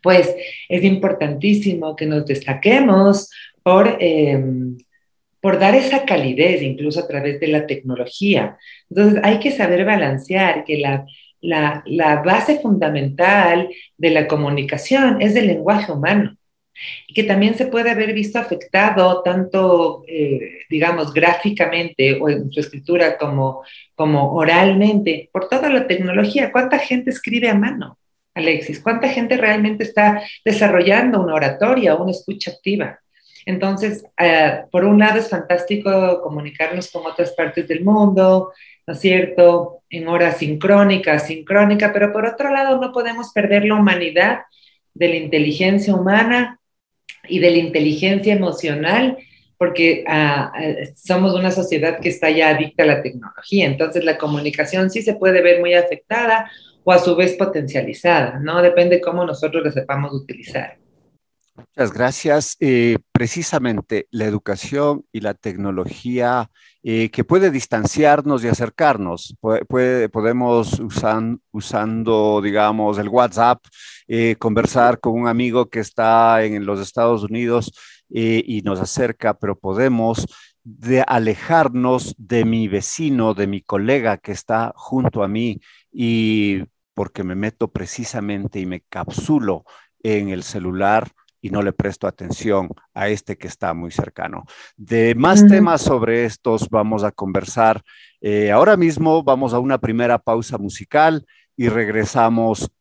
pues 0.06 0.36
es 0.70 0.84
importantísimo 0.84 1.96
que 1.96 2.06
nos 2.06 2.28
destaquemos 2.28 3.28
por, 3.64 3.98
em, 4.00 4.78
por 5.42 5.58
dar 5.58 5.74
esa 5.74 6.06
calidez, 6.06 6.62
incluso 6.62 7.00
a 7.00 7.08
través 7.08 7.40
de 7.40 7.48
la 7.48 7.66
tecnología. 7.66 8.56
Entonces, 8.88 9.20
hay 9.24 9.40
que 9.40 9.50
saber 9.50 9.84
balancear 9.84 10.64
que 10.64 10.78
la, 10.78 11.08
la, 11.42 12.22
base 12.24 12.60
fundamental 12.60 13.68
de 13.98 14.10
la 14.12 14.28
comunicación 14.28 15.20
es 15.24 15.36
el 15.36 15.48
lenguaje 15.48 15.92
humano 15.92 16.38
y 17.08 17.16
que 17.16 17.24
también 17.24 17.56
se 17.56 17.66
puede 17.66 17.90
haber 17.90 18.14
visto 18.14 18.38
afectado 18.38 19.24
tanto, 19.24 20.04
eh, 20.08 20.60
digamos, 20.70 21.14
gráficamente 21.14 22.20
o 22.22 22.30
en 22.30 22.52
su 22.52 22.60
escritura 22.60 23.18
como, 23.18 23.64
como 23.96 24.34
oralmente 24.36 25.32
por 25.34 25.50
toda 25.50 25.68
la 25.72 25.88
tecnología. 25.88 26.52
¿Cuánta 26.52 26.78
gente 26.78 27.10
escribe 27.10 27.50
a 27.50 27.56
mano? 27.56 27.98
Alexis, 28.36 28.82
¿cuánta 28.82 29.08
gente 29.08 29.38
realmente 29.38 29.86
está 29.86 30.22
desarrollando 30.44 31.22
una 31.22 31.34
oratoria, 31.34 31.96
una 31.96 32.12
escucha 32.12 32.52
activa? 32.52 33.00
Entonces, 33.46 34.04
eh, 34.20 34.64
por 34.72 34.84
un 34.84 35.00
lado 35.00 35.20
es 35.20 35.30
fantástico 35.30 36.22
comunicarnos 36.22 36.92
con 36.92 37.06
otras 37.06 37.32
partes 37.32 37.68
del 37.68 37.84
mundo, 37.84 38.52
¿no 38.86 38.94
es 38.94 39.00
cierto? 39.00 39.84
En 39.90 40.08
horas 40.08 40.38
sincrónicas, 40.38 41.28
sincrónica, 41.28 41.94
pero 41.94 42.12
por 42.12 42.26
otro 42.26 42.52
lado 42.52 42.80
no 42.80 42.92
podemos 42.92 43.32
perder 43.32 43.66
la 43.66 43.76
humanidad 43.76 44.40
de 44.94 45.10
la 45.10 45.16
inteligencia 45.16 45.96
humana 45.96 46.60
y 47.28 47.40
de 47.40 47.52
la 47.52 47.58
inteligencia 47.58 48.34
emocional, 48.34 49.18
porque 49.58 50.04
ah, 50.08 50.52
eh, 50.60 50.92
somos 50.96 51.34
una 51.34 51.52
sociedad 51.52 52.00
que 52.00 52.10
está 52.10 52.30
ya 52.30 52.50
adicta 52.50 52.84
a 52.84 52.88
la 52.88 53.02
tecnología, 53.02 53.66
entonces 53.66 54.04
la 54.04 54.18
comunicación 54.18 54.90
sí 54.90 55.02
se 55.02 55.16
puede 55.16 55.42
ver 55.42 55.62
muy 55.62 55.74
afectada 55.74 56.52
o 56.86 56.92
a 56.92 57.00
su 57.00 57.16
vez 57.16 57.34
potencializada, 57.34 58.40
¿no? 58.40 58.62
Depende 58.62 59.02
cómo 59.02 59.26
nosotros 59.26 59.64
la 59.66 59.72
sepamos 59.72 60.14
utilizar. 60.14 60.78
Muchas 61.56 61.94
gracias. 61.94 62.58
Eh, 62.60 62.98
precisamente 63.12 64.08
la 64.12 64.26
educación 64.26 65.04
y 65.12 65.22
la 65.22 65.34
tecnología 65.34 66.52
eh, 66.84 67.10
que 67.10 67.24
puede 67.24 67.50
distanciarnos 67.50 68.44
y 68.44 68.50
acercarnos. 68.50 69.36
Puede, 69.40 70.10
podemos 70.10 70.80
usando, 71.52 72.42
digamos, 72.44 73.00
el 73.00 73.10
WhatsApp, 73.10 73.64
eh, 74.08 74.36
conversar 74.38 75.00
con 75.00 75.14
un 75.14 75.28
amigo 75.28 75.70
que 75.70 75.80
está 75.80 76.44
en 76.44 76.66
los 76.66 76.80
Estados 76.80 77.24
Unidos 77.24 77.72
y 78.08 78.62
nos 78.62 78.80
acerca, 78.80 79.34
pero 79.34 79.58
podemos 79.58 80.28
de 80.64 81.04
alejarnos 81.08 82.14
de 82.20 82.46
mi 82.46 82.68
vecino, 82.68 83.34
de 83.34 83.48
mi 83.48 83.62
colega 83.62 84.18
que 84.18 84.32
está 84.32 84.74
junto 84.76 85.24
a 85.24 85.28
mí 85.28 85.60
y 85.92 86.64
porque 86.96 87.24
me 87.24 87.36
meto 87.36 87.68
precisamente 87.68 88.60
y 88.60 88.66
me 88.66 88.82
capsulo 88.82 89.66
en 90.02 90.30
el 90.30 90.42
celular 90.42 91.12
y 91.42 91.52
no 91.52 91.62
le 91.62 91.74
presto 91.74 92.08
atención 92.08 92.70
a 92.96 93.08
este 93.10 93.38
que 93.38 93.48
está 93.48 93.76
muy 93.76 93.92
cercano. 93.92 94.46
De 94.78 95.14
más 95.14 95.46
temas 95.46 95.84
sobre 95.84 96.26
estos 96.26 96.70
vamos 96.72 97.04
a 97.04 97.12
conversar. 97.12 97.84
Eh, 98.20 98.52
ahora 98.52 98.78
mismo 98.78 99.22
vamos 99.22 99.54
a 99.54 99.60
una 99.60 99.78
primera 99.78 100.18
pausa 100.18 100.58
musical 100.58 101.24
y 101.56 101.70
regresamos 101.70 102.72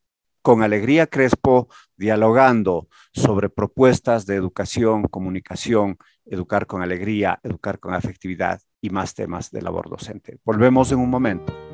con 0.40 0.62
Alegría 0.62 1.06
Crespo 1.06 1.68
dialogando 1.97 2.88
sobre 3.12 3.50
propuestas 3.50 4.25
de 4.25 4.37
educación, 4.37 5.02
comunicación, 5.04 5.99
educar 6.25 6.66
con 6.66 6.83
alegría, 6.83 7.40
educar 7.42 7.78
con 7.78 7.94
afectividad 7.94 8.61
y 8.80 8.90
más 8.90 9.14
temas 9.14 9.50
de 9.50 9.62
labor 9.62 9.90
docente. 9.90 10.38
Volvemos 10.44 10.90
en 10.92 10.99
un 10.99 11.11
momento. 11.11 11.74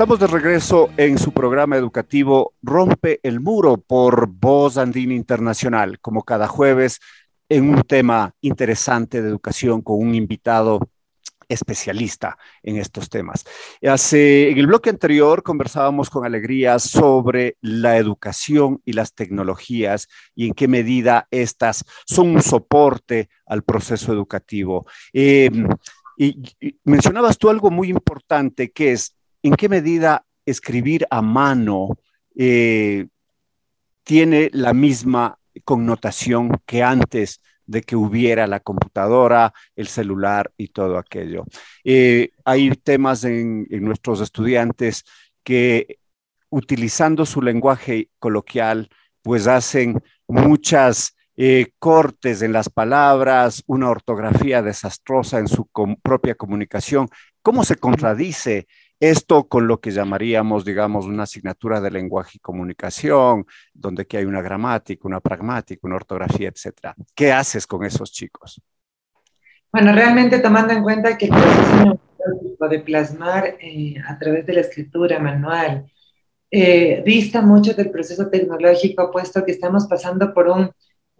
Estamos 0.00 0.18
de 0.18 0.28
regreso 0.28 0.88
en 0.96 1.18
su 1.18 1.30
programa 1.30 1.76
educativo 1.76 2.54
Rompe 2.62 3.20
el 3.22 3.38
Muro 3.38 3.76
por 3.76 4.28
Voz 4.28 4.78
Andina 4.78 5.12
Internacional, 5.12 6.00
como 6.00 6.22
cada 6.22 6.48
jueves, 6.48 7.00
en 7.50 7.68
un 7.68 7.82
tema 7.82 8.34
interesante 8.40 9.20
de 9.20 9.28
educación 9.28 9.82
con 9.82 9.98
un 9.98 10.14
invitado 10.14 10.80
especialista 11.50 12.38
en 12.62 12.78
estos 12.78 13.10
temas. 13.10 13.44
Hace, 13.86 14.48
en 14.48 14.56
el 14.56 14.68
bloque 14.68 14.88
anterior 14.88 15.42
conversábamos 15.42 16.08
con 16.08 16.24
alegría 16.24 16.78
sobre 16.78 17.58
la 17.60 17.98
educación 17.98 18.80
y 18.86 18.94
las 18.94 19.12
tecnologías 19.12 20.08
y 20.34 20.46
en 20.46 20.54
qué 20.54 20.66
medida 20.66 21.28
estas 21.30 21.84
son 22.06 22.36
un 22.36 22.42
soporte 22.42 23.28
al 23.44 23.64
proceso 23.64 24.14
educativo. 24.14 24.86
Eh, 25.12 25.50
mencionabas 26.84 27.36
tú 27.36 27.50
algo 27.50 27.70
muy 27.70 27.90
importante 27.90 28.70
que 28.70 28.92
es 28.92 29.14
en 29.42 29.54
qué 29.54 29.68
medida 29.68 30.24
escribir 30.46 31.06
a 31.10 31.22
mano 31.22 31.98
eh, 32.36 33.06
tiene 34.04 34.50
la 34.52 34.72
misma 34.72 35.38
connotación 35.64 36.60
que 36.66 36.82
antes 36.82 37.40
de 37.66 37.82
que 37.82 37.94
hubiera 37.94 38.48
la 38.48 38.58
computadora, 38.58 39.54
el 39.76 39.86
celular 39.86 40.52
y 40.56 40.68
todo 40.68 40.98
aquello. 40.98 41.44
Eh, 41.84 42.30
hay 42.44 42.70
temas 42.70 43.22
en, 43.22 43.66
nuestros 43.70 44.20
estudiantes 44.20 45.04
que 45.44 45.98
utilizando 46.48 47.24
su 47.24 47.40
lenguaje 47.40 48.08
coloquial, 48.18 48.88
pues 49.22 49.46
hacen 49.46 50.02
muchas 50.26 51.16
eh, 51.36 51.68
cortes 51.78 52.42
en 52.42 52.52
las 52.52 52.68
palabras, 52.68 53.62
una 53.66 53.88
ortografía 53.88 54.62
desastrosa 54.62 55.38
en 55.38 55.46
su 55.46 55.68
propia 56.02 56.34
comunicación. 56.34 57.08
¿Cómo 57.40 57.64
se 57.64 57.76
contradice 57.76 58.66
esto 59.00 59.48
con 59.48 59.66
lo 59.66 59.80
que 59.80 59.90
llamaríamos, 59.90 60.64
digamos, 60.64 61.06
una 61.06 61.22
asignatura 61.22 61.80
de 61.80 61.90
lenguaje 61.90 62.32
y 62.34 62.40
comunicación, 62.40 63.46
donde 63.72 64.02
aquí 64.02 64.18
hay 64.18 64.26
una 64.26 64.42
gramática, 64.42 65.08
una 65.08 65.20
pragmática, 65.20 65.80
una 65.84 65.96
ortografía, 65.96 66.50
etcétera. 66.50 66.94
¿Qué 67.14 67.32
haces 67.32 67.66
con 67.66 67.84
esos 67.84 68.12
chicos? 68.12 68.60
Bueno, 69.72 69.92
realmente 69.92 70.38
tomando 70.40 70.74
en 70.74 70.82
cuenta 70.82 71.16
que 71.16 71.26
el 71.26 71.30
proceso 71.30 72.68
de 72.68 72.80
plasmar 72.80 73.56
eh, 73.60 73.94
a 74.06 74.18
través 74.18 74.44
de 74.44 74.52
la 74.52 74.60
escritura 74.60 75.18
manual 75.18 75.90
eh, 76.50 77.02
dista 77.06 77.40
mucho 77.40 77.72
del 77.74 77.90
proceso 77.90 78.28
tecnológico, 78.28 79.10
puesto 79.10 79.44
que 79.44 79.52
estamos 79.52 79.86
pasando 79.86 80.34
por 80.34 80.48
un, 80.48 80.70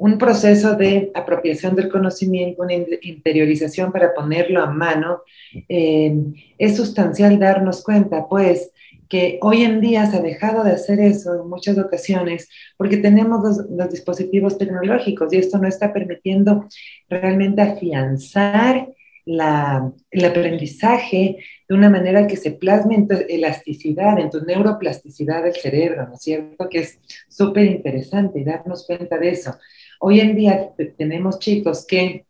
un 0.01 0.17
proceso 0.17 0.77
de 0.77 1.11
apropiación 1.15 1.77
del 1.77 1.91
conocimiento, 1.91 2.63
una 2.63 2.73
interiorización 2.73 3.93
para 3.93 4.15
ponerlo 4.15 4.63
a 4.63 4.71
mano, 4.71 5.21
eh, 5.69 6.17
es 6.57 6.77
sustancial 6.77 7.39
darnos 7.39 7.85
cuenta, 7.85 8.27
pues, 8.27 8.73
que 9.11 9.39
hoy 9.43 9.63
en 9.63 9.83
día 9.83 10.07
se 10.07 10.17
ha 10.17 10.23
dejado 10.23 10.65
de 10.65 10.71
hacer 10.71 11.01
eso 11.01 11.35
en 11.35 11.51
muchas 11.51 11.77
ocasiones 11.77 12.49
porque 12.79 12.97
tenemos 12.97 13.67
los, 13.69 13.91
dispositivos 13.91 14.57
tecnológicos 14.57 15.31
y 15.35 15.37
esto 15.37 15.59
no 15.59 15.69
está 15.69 15.93
permitiendo 15.93 16.65
realmente 17.11 17.61
afianzar 17.61 18.89
el 19.27 20.25
aprendizaje 20.25 21.37
de 21.69 21.75
una 21.75 21.91
manera 21.91 22.27
que 22.27 22.37
se 22.37 22.53
plasme 22.53 22.95
en 22.95 23.07
tu 23.07 23.17
elasticidad, 23.29 24.19
en 24.19 24.31
tu 24.31 24.41
neuroplasticidad 24.41 25.43
del 25.43 25.55
cerebro, 25.55 26.09
¿no 26.09 26.15
es 26.15 26.23
cierto? 26.23 26.69
Que 26.71 26.79
es 26.79 26.99
súper 27.29 27.67
interesante 27.67 28.43
darnos 28.45 28.87
cuenta 28.87 29.19
de 29.19 29.29
eso. 29.29 29.57
Hoy 30.03 30.19
en 30.21 30.35
día 30.35 30.71
tenemos 30.97 31.39
chicos 31.39 31.87
que 31.87 32.25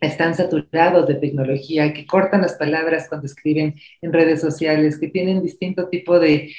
están 0.00 0.34
saturados 0.34 1.06
de 1.06 1.14
tecnología, 1.14 1.92
que 1.92 2.04
cortan 2.04 2.42
las 2.42 2.54
palabras 2.54 3.06
cuando 3.08 3.26
escriben 3.26 3.76
en 4.00 4.12
redes 4.12 4.40
sociales, 4.40 4.98
que 4.98 5.06
tienen 5.06 5.40
distinto 5.40 5.88
tipo 5.88 6.18
de, 6.18 6.52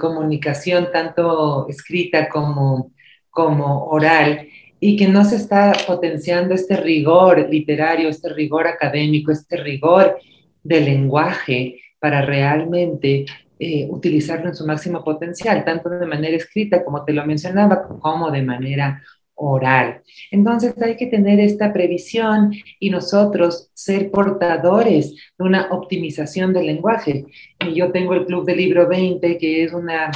comunicación, 0.00 0.88
tanto 0.92 1.68
escrita 1.68 2.28
como, 2.28 2.90
como 3.30 3.84
oral, 3.84 4.48
y 4.80 4.96
que 4.96 5.06
no 5.06 5.24
se 5.24 5.36
está 5.36 5.72
potenciando 5.86 6.52
este 6.52 6.76
rigor 6.76 7.48
literario, 7.48 8.08
este 8.08 8.30
rigor 8.30 8.66
académico, 8.66 9.30
este 9.30 9.56
rigor 9.58 10.18
del 10.64 10.86
lenguaje 10.86 11.80
para 12.00 12.22
realmente 12.22 13.24
eh, 13.60 13.86
utilizarlo 13.88 14.48
en 14.48 14.56
su 14.56 14.66
máximo 14.66 15.04
potencial, 15.04 15.64
tanto 15.64 15.90
de 15.90 16.06
manera 16.06 16.36
escrita, 16.36 16.84
como 16.84 17.04
te 17.04 17.12
lo 17.12 17.24
mencionaba, 17.24 17.86
como 18.00 18.32
de 18.32 18.42
manera 18.42 19.00
oral. 19.34 20.02
Entonces 20.30 20.80
hay 20.80 20.96
que 20.96 21.06
tener 21.06 21.40
esta 21.40 21.72
previsión 21.72 22.52
y 22.78 22.90
nosotros 22.90 23.70
ser 23.74 24.10
portadores 24.10 25.14
de 25.38 25.44
una 25.44 25.68
optimización 25.70 26.52
del 26.52 26.66
lenguaje. 26.66 27.26
Yo 27.74 27.90
tengo 27.92 28.14
el 28.14 28.26
Club 28.26 28.44
del 28.44 28.58
Libro 28.58 28.88
20, 28.88 29.38
que 29.38 29.64
es 29.64 29.72
una, 29.72 30.10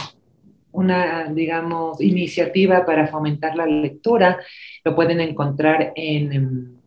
una, 0.73 1.33
digamos, 1.33 2.01
iniciativa 2.01 2.85
para 2.85 3.09
fomentar 3.09 3.57
la 3.57 3.67
lectura. 3.67 4.39
Lo 4.85 4.95
pueden 4.95 5.21
encontrar 5.21 5.93
en, 5.97 6.79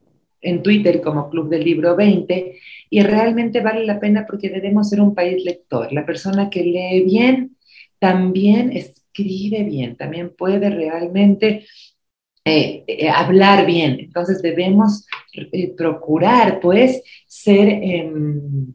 en 0.41 0.63
Twitter 0.63 1.01
como 1.01 1.29
Club 1.29 1.49
del 1.49 1.63
Libro 1.63 1.95
20 1.95 2.59
y 2.89 3.01
realmente 3.01 3.61
vale 3.61 3.85
la 3.85 3.99
pena 3.99 4.25
porque 4.27 4.49
debemos 4.49 4.89
ser 4.89 5.01
un 5.01 5.15
país 5.15 5.43
lector. 5.43 5.91
La 5.91 6.05
persona 6.05 6.49
que 6.49 6.63
lee 6.63 7.03
bien 7.03 7.57
también 7.99 8.71
escribe 8.71 9.63
bien, 9.63 9.95
también 9.95 10.33
puede 10.35 10.69
realmente 10.69 11.65
eh, 12.45 12.83
eh, 12.87 13.09
hablar 13.09 13.65
bien. 13.65 13.99
Entonces 13.99 14.41
debemos 14.41 15.05
eh, 15.33 15.73
procurar, 15.75 16.59
pues, 16.59 17.01
ser, 17.27 17.69
em, 17.69 18.73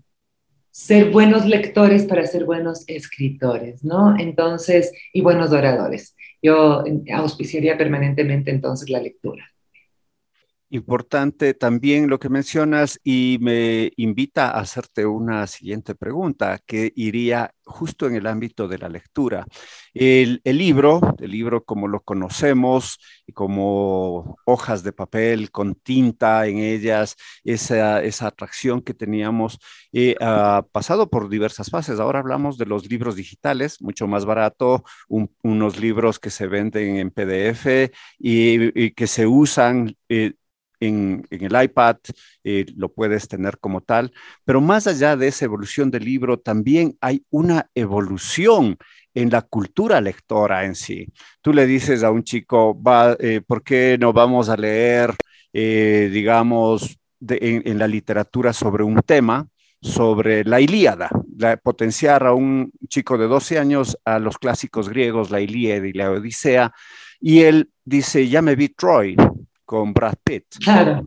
ser 0.71 1.11
buenos 1.11 1.47
lectores 1.47 2.05
para 2.05 2.27
ser 2.27 2.45
buenos 2.45 2.85
escritores, 2.87 3.83
¿no? 3.85 4.17
Entonces, 4.19 4.93
y 5.13 5.21
buenos 5.21 5.51
oradores. 5.53 6.15
Yo 6.43 6.85
auspiciaría 7.13 7.77
permanentemente 7.79 8.51
entonces 8.51 8.89
la 8.91 9.01
lectura. 9.01 9.51
Importante 10.71 11.55
también 11.55 12.09
lo 12.11 12.19
que 12.19 12.29
mencionas 12.29 12.99
y 13.05 13.39
me 13.41 13.93
invita 13.97 14.51
a 14.51 14.61
hacerte 14.61 15.07
una 15.07 15.47
siguiente 15.47 15.95
pregunta 15.95 16.59
que 16.67 16.93
iría 16.97 17.55
justo 17.65 18.09
en 18.09 18.17
el 18.17 18.27
ámbito 18.27 18.67
de 18.67 18.79
la 18.79 18.89
lectura. 18.89 19.47
El, 19.95 20.41
libro, 20.45 21.01
el 21.21 21.31
libro 21.31 21.65
como 21.65 21.87
lo 21.87 22.01
conocemos, 22.03 22.99
como 23.33 24.37
hojas 24.45 24.83
de 24.83 24.93
papel 24.93 25.53
con 25.53 25.77
tinta 25.77 26.47
en 26.49 26.59
ellas, 26.59 27.17
esa, 27.45 28.03
esa 28.03 28.27
atracción 28.27 28.83
que 28.83 28.95
teníamos, 28.95 29.59
eh, 29.93 30.17
ha 30.21 30.65
pasado 30.73 31.09
por 31.11 31.29
diversas 31.29 31.71
fases. 31.71 32.01
Ahora 32.01 32.19
hablamos 32.19 32.59
de 32.59 32.67
los 32.67 32.91
libros 32.91 33.15
digitales, 33.15 33.81
mucho 33.81 34.09
más 34.09 34.25
barato, 34.25 34.83
unos 35.09 35.79
libros 35.79 36.19
que 36.19 36.31
se 36.31 36.49
venden 36.49 36.97
en 36.97 37.11
PDF 37.13 37.93
y, 38.19 38.91
que 38.93 39.07
se 39.07 39.27
usan. 39.29 39.97
Eh, 40.09 40.35
en, 40.81 41.27
el 41.31 41.63
iPad, 41.63 41.97
eh, 42.45 42.67
lo 42.77 42.93
puedes 42.93 43.29
tener 43.29 43.59
como 43.59 43.81
tal, 43.81 44.13
pero 44.45 44.61
más 44.61 44.87
allá 44.87 45.17
de 45.17 45.29
esa 45.29 45.45
evolución 45.45 45.91
del 45.91 46.05
libro, 46.05 46.39
también 46.39 46.97
hay 47.01 47.25
una 47.31 47.71
evolución 47.75 48.77
en 49.15 49.31
la 49.31 49.43
cultura 49.43 50.01
lectora 50.01 50.65
en 50.65 50.75
sí. 50.75 51.07
Tú 51.41 51.53
le 51.53 51.67
dices 51.67 52.03
a 52.03 52.11
un 52.11 52.23
chico, 52.23 52.79
eh, 53.19 53.41
¿por 53.47 53.63
qué 53.63 53.97
no 53.99 54.13
vamos 54.13 54.49
a 54.49 54.57
leer, 54.57 55.15
eh, 55.53 56.11
digamos, 56.13 56.99
en, 57.27 57.79
la 57.79 57.89
literatura 57.89 58.53
sobre 58.53 58.85
un 58.85 59.01
tema? 59.05 59.47
sobre 59.79 60.43
la 60.43 60.59
Ilíada, 60.59 61.11
potenciar 61.63 62.27
a 62.27 62.33
un 62.33 62.73
chico 62.89 63.19
de 63.19 63.29
12 63.29 63.59
años 63.59 63.97
a 64.05 64.19
los 64.19 64.39
clásicos 64.39 64.89
griegos, 64.89 65.31
la 65.31 65.41
Ilíada 65.41 65.87
y 65.87 65.93
la 65.93 66.11
Odisea, 66.11 66.73
y 67.21 67.43
él 67.43 67.71
dice, 67.85 68.27
ya 68.29 68.43
me 68.43 68.57
vi 68.57 68.71
Troy, 68.71 69.17
con 69.67 69.93
Brad 69.93 70.15
Pitt. 70.25 70.47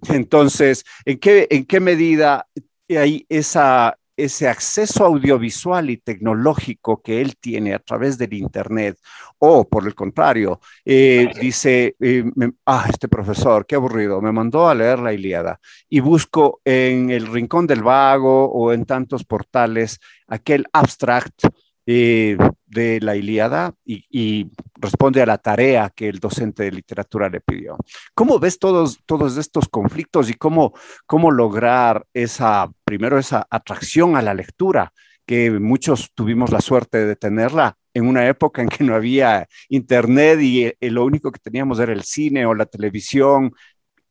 Entonces, 0.10 0.86
¿en 1.06 1.18
qué, 1.18 1.48
en 1.50 1.66
qué 1.66 1.80
medida 1.80 2.46
hay 2.90 3.26
esa, 3.30 3.98
ese 4.20 4.48
acceso 4.48 5.06
audiovisual 5.06 5.90
y 5.90 5.98
tecnológico 5.98 7.02
que 7.02 7.22
él 7.22 7.38
tiene 7.38 7.74
a 7.74 7.80
través 7.80 8.18
del 8.18 8.34
Internet, 8.34 8.98
o 9.40 9.68
por 9.68 9.88
el 9.88 9.96
contrario, 9.96 10.60
eh, 10.84 11.32
dice, 11.40 11.96
eh, 12.00 12.24
ah, 12.66 12.86
este 12.90 13.08
profesor, 13.08 13.66
qué 13.66 13.76
aburrido, 13.76 14.22
me 14.22 14.32
mandó 14.32 14.68
a 14.68 14.76
leer 14.76 15.00
la 15.00 15.14
Ilíada 15.14 15.60
y 15.88 16.02
busco 16.02 16.60
en 16.66 17.10
el 17.10 17.28
Rincón 17.28 17.66
del 17.66 17.82
Vago 17.82 18.52
o 18.52 18.74
en 18.74 18.86
tantos 18.86 19.24
portales 19.24 20.00
aquel 20.28 20.66
abstract 20.74 21.46
eh, 21.92 22.38
de 22.68 23.00
la 23.02 23.16
Ilíada 23.16 23.74
y, 23.84 24.52
responde 24.76 25.24
a 25.24 25.26
la 25.26 25.40
tarea 25.40 25.90
que 25.90 26.08
el 26.08 26.20
docente 26.20 26.62
de 26.62 26.72
literatura 26.72 27.30
le 27.30 27.42
pidió. 27.42 27.78
¿Cómo 28.14 28.38
ves 28.38 28.60
todos, 28.60 29.00
todos 29.08 29.38
estos 29.38 29.68
conflictos 29.68 30.30
y 30.30 30.36
cómo, 30.36 30.74
cómo 31.08 31.32
lograr 31.32 32.06
esa, 32.14 32.70
primero 32.84 33.18
esa 33.18 33.48
atracción 33.50 34.16
a 34.16 34.22
la 34.22 34.36
lectura, 34.36 34.94
que 35.26 35.50
muchos 35.50 36.12
tuvimos 36.14 36.52
la 36.52 36.62
suerte 36.62 37.08
de 37.08 37.16
tenerla 37.16 37.76
en 37.96 38.08
una 38.08 38.28
época 38.28 38.62
en 38.62 38.70
que 38.70 38.84
no 38.84 38.94
había 38.94 39.48
internet 39.68 40.40
y 40.42 40.66
eh, 40.66 40.76
lo 40.92 41.04
único 41.04 41.32
que 41.32 41.40
teníamos 41.40 41.80
era 41.80 41.92
el 41.92 42.04
cine 42.04 42.46
o 42.46 42.54
la 42.54 42.68
televisión 42.68 43.52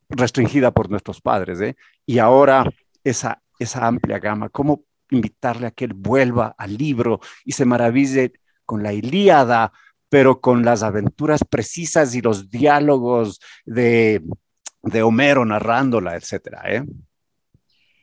restringida 0.09 0.73
por 0.73 0.91
nuestros 0.91 1.21
padres, 1.21 1.61
¿eh? 1.61 1.77
Y 2.05 2.19
ahora 2.19 2.69
esa, 3.05 3.41
esa 3.61 3.87
amplia 3.87 4.19
gama, 4.19 4.49
¿cómo 4.49 4.83
invitarle 5.11 5.67
a 5.67 5.71
que 5.71 5.85
él 5.87 5.95
vuelva 5.95 6.55
al 6.57 6.77
libro 6.77 7.21
y 7.45 7.53
se 7.53 7.65
maraville 7.65 8.33
con 8.65 8.83
la 8.83 8.93
Ilíada, 8.93 9.73
pero 10.09 10.41
con 10.41 10.65
las 10.65 10.83
aventuras 10.83 11.45
precisas 11.45 12.15
y 12.15 12.21
los 12.21 12.51
diálogos 12.51 13.41
de, 13.65 14.23
de 14.83 15.03
Homero 15.03 15.45
narrándola, 15.45 16.17
etcétera, 16.17 16.63
¿eh? 16.67 16.85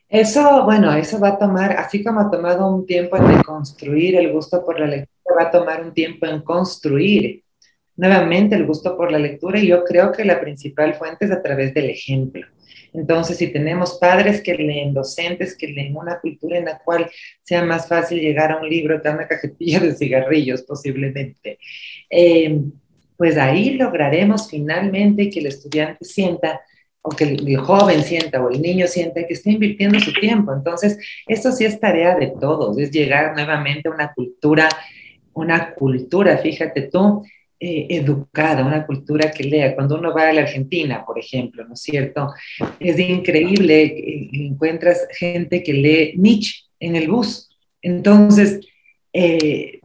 Eso, 0.08 0.64
bueno, 0.64 0.92
eso 0.94 1.18
va 1.18 1.30
a 1.30 1.38
tomar, 1.38 1.72
así 1.72 2.04
como 2.04 2.20
ha 2.20 2.30
tomado 2.30 2.72
un 2.72 2.86
tiempo 2.86 3.16
en 3.16 3.42
construir 3.42 4.14
el 4.14 4.32
gusto 4.32 4.64
por 4.64 4.78
la 4.78 4.86
lectura, 4.86 5.36
va 5.36 5.42
a 5.48 5.50
tomar 5.50 5.82
un 5.82 5.92
tiempo 5.92 6.26
en 6.26 6.42
construir 6.42 7.42
nuevamente 7.96 8.54
el 8.54 8.66
gusto 8.66 8.96
por 8.96 9.10
la 9.10 9.18
lectura 9.18 9.58
y 9.58 9.66
yo 9.66 9.82
creo 9.82 10.12
que 10.12 10.24
la 10.24 10.40
principal 10.40 10.94
fuente 10.94 11.24
es 11.24 11.32
a 11.32 11.42
través 11.42 11.74
del 11.74 11.90
ejemplo. 11.90 12.46
Entonces, 12.96 13.36
si 13.36 13.48
tenemos 13.48 13.98
padres 14.00 14.40
que 14.40 14.54
leen, 14.54 14.94
docentes 14.94 15.56
que 15.56 15.68
leen 15.68 15.96
una 15.96 16.18
cultura 16.18 16.58
en 16.58 16.64
la 16.64 16.78
cual 16.78 17.10
sea 17.42 17.62
más 17.62 17.86
fácil 17.88 18.20
llegar 18.20 18.52
a 18.52 18.56
un 18.56 18.68
libro 18.68 19.00
que 19.00 19.08
a 19.08 19.12
una 19.12 19.28
cajetilla 19.28 19.80
de 19.80 19.94
cigarrillos, 19.94 20.62
posiblemente, 20.62 21.58
eh, 22.08 22.58
pues 23.16 23.36
ahí 23.36 23.74
lograremos 23.74 24.50
finalmente 24.50 25.28
que 25.30 25.40
el 25.40 25.46
estudiante 25.46 26.04
sienta 26.04 26.60
o 27.02 27.10
que 27.10 27.24
el, 27.24 27.56
joven 27.58 28.02
sienta 28.02 28.42
o 28.42 28.50
el 28.50 28.60
niño 28.60 28.86
sienta 28.88 29.26
que 29.26 29.34
está 29.34 29.50
invirtiendo 29.50 30.00
su 30.00 30.12
tiempo. 30.12 30.52
Entonces, 30.52 30.98
eso 31.26 31.52
sí 31.52 31.64
es 31.64 31.78
tarea 31.78 32.16
de 32.16 32.32
todos, 32.40 32.78
es 32.78 32.90
llegar 32.90 33.34
nuevamente 33.34 33.88
a 33.88 33.92
una 33.92 34.12
cultura, 34.12 34.68
una 35.32 35.74
cultura, 35.74 36.38
fíjate 36.38 36.82
tú, 36.82 37.22
eh, 37.58 37.86
educada, 37.88 38.66
una 38.66 38.84
cultura 38.84 39.30
que 39.30 39.44
lea. 39.44 39.74
Cuando 39.74 39.98
uno 39.98 40.12
va 40.12 40.28
a 40.28 40.32
la 40.34 40.42
Argentina, 40.42 41.02
por 41.06 41.18
ejemplo, 41.18 41.64
¿no 41.64 41.72
es 41.72 41.80
cierto? 41.80 42.28
Es 42.78 42.98
increíble, 42.98 43.82
eh, 43.82 44.28
encuentras 44.32 45.08
gente 45.18 45.62
que 45.62 45.72
lee 45.72 46.12
Nietzsche 46.18 46.64
en 46.80 46.96
el 46.96 47.08
bus. 47.08 47.48
Entonces, 47.80 48.60
eh, 49.10 49.80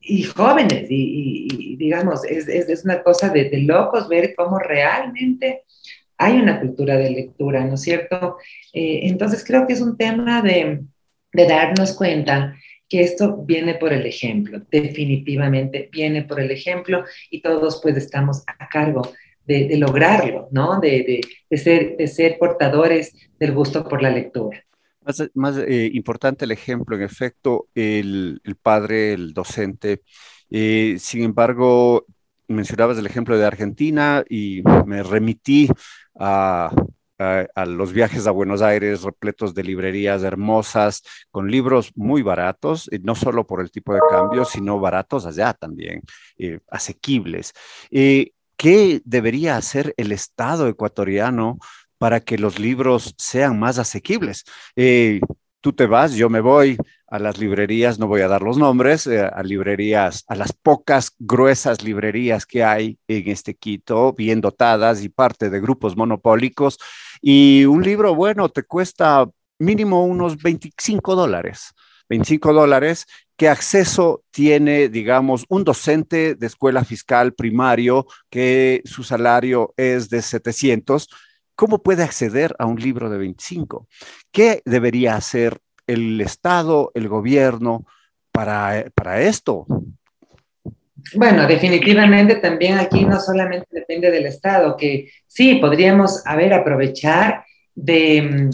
y 0.00 0.22
jóvenes, 0.22 0.86
y, 0.90 1.74
digamos, 1.76 2.24
es, 2.24 2.46
es, 2.46 2.84
una 2.84 3.02
cosa 3.02 3.30
de, 3.30 3.50
locos 3.58 4.08
ver 4.08 4.34
cómo 4.36 4.60
realmente 4.60 5.64
hay 6.16 6.34
una 6.34 6.60
cultura 6.60 6.96
de 6.96 7.10
lectura, 7.10 7.64
¿no 7.64 7.74
es 7.74 7.80
cierto? 7.82 8.36
entonces, 8.72 9.44
creo 9.44 9.66
que 9.66 9.72
es 9.72 9.80
un 9.80 9.96
tema 9.96 10.40
de, 10.40 10.82
de 11.32 11.46
darnos 11.48 11.94
cuenta 11.94 12.54
que 12.92 13.00
esto 13.00 13.38
viene 13.38 13.76
por 13.76 13.90
el 13.90 14.04
ejemplo, 14.04 14.60
definitivamente 14.70 15.88
viene 15.90 16.24
por 16.24 16.38
el 16.38 16.50
ejemplo 16.50 17.04
y 17.30 17.40
todos 17.40 17.80
pues 17.82 17.96
estamos 17.96 18.42
a 18.46 18.68
cargo 18.68 19.00
de, 19.46 19.78
lograrlo, 19.78 20.48
¿no? 20.50 20.78
De, 20.78 21.22
ser, 21.52 21.96
de 21.96 22.06
ser 22.06 22.36
portadores 22.38 23.14
del 23.40 23.52
gusto 23.52 23.88
por 23.88 24.02
la 24.02 24.10
lectura. 24.10 24.62
Más, 25.32 25.56
eh, 25.56 25.90
importante 25.94 26.44
el 26.44 26.50
ejemplo, 26.50 26.94
en 26.94 27.02
efecto, 27.02 27.68
el, 27.74 28.42
padre, 28.60 29.14
el 29.14 29.32
docente. 29.32 30.02
Eh, 30.50 30.96
sin 30.98 31.22
embargo, 31.22 32.04
mencionabas 32.46 32.98
el 32.98 33.06
ejemplo 33.06 33.38
de 33.38 33.46
Argentina 33.46 34.22
y 34.28 34.62
me 34.84 35.02
remití 35.02 35.66
a, 36.14 36.70
los 37.18 37.92
viajes 37.92 38.26
a 38.26 38.30
Buenos 38.30 38.62
Aires 38.62 39.02
repletos 39.02 39.54
de 39.54 39.62
librerías 39.62 40.22
hermosas, 40.22 41.02
con 41.30 41.50
libros 41.50 41.92
muy 41.94 42.22
baratos, 42.22 42.88
y 42.92 42.98
no 42.98 43.14
solo 43.14 43.46
por 43.46 43.60
el 43.60 43.70
tipo 43.70 43.94
de 43.94 44.00
cambio, 44.10 44.44
sino 44.44 44.80
baratos 44.80 45.26
allá 45.26 45.52
también, 45.54 46.02
eh, 46.38 46.58
asequibles. 46.68 47.52
¿Qué 48.62 49.02
debería 49.04 49.56
hacer 49.56 49.92
el 49.96 50.12
Estado 50.12 50.68
ecuatoriano 50.68 51.58
para 51.98 52.20
que 52.20 52.38
los 52.38 52.60
libros 52.60 53.12
sean 53.18 53.58
más 53.58 53.78
asequibles? 53.78 54.44
Eh, 54.76 55.20
tú 55.62 55.72
te 55.72 55.86
vas, 55.86 56.12
yo 56.14 56.28
me 56.28 56.40
voy 56.40 56.76
a 57.06 57.18
las 57.18 57.38
librerías, 57.38 57.98
no 57.98 58.06
voy 58.06 58.20
a 58.20 58.28
dar 58.28 58.42
los 58.42 58.58
nombres, 58.58 59.06
eh, 59.06 59.22
a 59.22 59.42
librerías, 59.42 60.24
a 60.28 60.34
las 60.34 60.52
pocas 60.52 61.12
gruesas 61.18 61.82
librerías 61.82 62.44
que 62.44 62.64
hay 62.64 62.98
en 63.08 63.28
este 63.28 63.54
Quito, 63.54 64.12
bien 64.12 64.40
dotadas 64.40 65.02
y 65.02 65.08
parte 65.08 65.48
de 65.48 65.60
grupos 65.60 65.96
monopólicos, 65.96 66.78
y 67.22 67.64
un 67.64 67.82
libro 67.82 68.14
bueno 68.14 68.48
te 68.48 68.64
cuesta 68.64 69.26
mínimo 69.58 70.04
unos 70.04 70.36
25 70.42 71.14
dólares. 71.14 71.72
25 72.08 72.52
dólares, 72.52 73.06
¿qué 73.36 73.48
acceso 73.48 74.24
tiene, 74.30 74.88
digamos, 74.88 75.46
un 75.48 75.64
docente 75.64 76.34
de 76.34 76.46
escuela 76.46 76.84
fiscal 76.84 77.32
primario 77.32 78.06
que 78.28 78.82
su 78.84 79.04
salario 79.04 79.72
es 79.76 80.10
de 80.10 80.20
700? 80.20 81.08
¿Cómo 81.62 81.80
puede 81.80 82.02
acceder 82.02 82.56
a 82.58 82.66
un 82.66 82.74
libro 82.74 83.08
de 83.08 83.18
25? 83.18 83.86
¿Qué 84.32 84.62
debería 84.64 85.14
hacer 85.14 85.58
el 85.86 86.20
Estado, 86.20 86.90
el 86.92 87.06
gobierno 87.06 87.86
para, 88.32 88.86
para 88.96 89.20
esto? 89.20 89.66
Bueno, 91.14 91.46
definitivamente 91.46 92.34
también 92.34 92.78
aquí 92.78 93.04
no 93.04 93.20
solamente 93.20 93.68
depende 93.70 94.10
del 94.10 94.26
Estado, 94.26 94.76
que 94.76 95.12
sí, 95.28 95.60
podríamos, 95.60 96.26
haber 96.26 96.52
aprovechar 96.52 97.44
de 97.76 98.50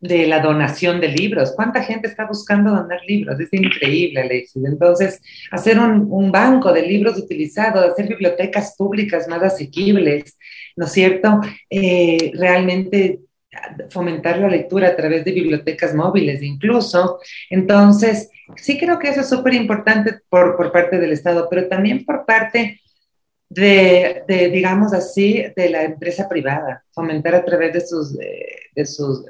de 0.00 0.26
la 0.26 0.40
donación 0.40 1.00
de 1.00 1.08
libros. 1.08 1.52
¿Cuánta 1.56 1.82
gente 1.82 2.08
está 2.08 2.26
buscando 2.26 2.70
donar 2.70 3.00
libros? 3.06 3.38
Es 3.40 3.52
increíble, 3.52 4.20
Alexis. 4.20 4.64
Entonces, 4.64 5.20
hacer 5.50 5.78
un, 5.78 6.30
banco 6.30 6.72
de 6.72 6.82
libros 6.82 7.16
utilizados, 7.18 7.84
hacer 7.84 8.08
bibliotecas 8.08 8.74
públicas 8.76 9.26
más 9.28 9.42
asequibles, 9.42 10.36
¿no 10.76 10.84
es 10.84 10.92
cierto? 10.92 11.40
Eh, 11.70 12.32
realmente 12.34 13.20
fomentar 13.88 14.38
la 14.38 14.48
lectura 14.48 14.88
a 14.88 14.96
través 14.96 15.24
de 15.24 15.32
bibliotecas 15.32 15.94
móviles 15.94 16.42
incluso. 16.42 17.18
Entonces, 17.50 18.30
sí 18.56 18.78
creo 18.78 18.98
que 18.98 19.08
eso 19.08 19.20
es 19.20 19.28
súper 19.28 19.54
importante 19.54 20.20
por, 20.28 20.56
por, 20.56 20.72
parte 20.72 20.98
del 20.98 21.12
Estado, 21.12 21.48
pero 21.50 21.68
también 21.68 22.04
por 22.04 22.24
parte 22.26 22.80
de, 23.48 24.22
de, 24.28 24.48
digamos 24.50 24.92
así, 24.92 25.44
de 25.56 25.70
la 25.70 25.84
empresa 25.84 26.28
privada, 26.28 26.84
fomentar 26.92 27.34
a 27.34 27.44
través 27.44 27.72
de 27.72 27.80
sus, 27.80 28.16
de 28.16 28.86
sus 28.86 29.24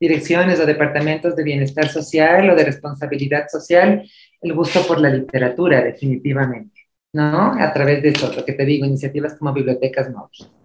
direcciones 0.00 0.60
o 0.60 0.66
departamentos 0.66 1.34
de 1.34 1.42
bienestar 1.42 1.88
social 1.88 2.48
o 2.50 2.54
de 2.54 2.64
responsabilidad 2.64 3.48
social, 3.48 4.08
el 4.40 4.54
gusto 4.54 4.86
por 4.86 5.00
la 5.00 5.10
literatura, 5.10 5.82
definitivamente, 5.82 6.82
¿no? 7.12 7.52
A 7.60 7.72
través 7.72 8.02
de 8.02 8.10
eso, 8.10 8.32
lo 8.32 8.44
que 8.44 8.52
te 8.52 8.64
digo, 8.64 8.86
iniciativas 8.86 9.34
como 9.34 9.52
bibliotecas 9.52 10.08
móviles. 10.10 10.57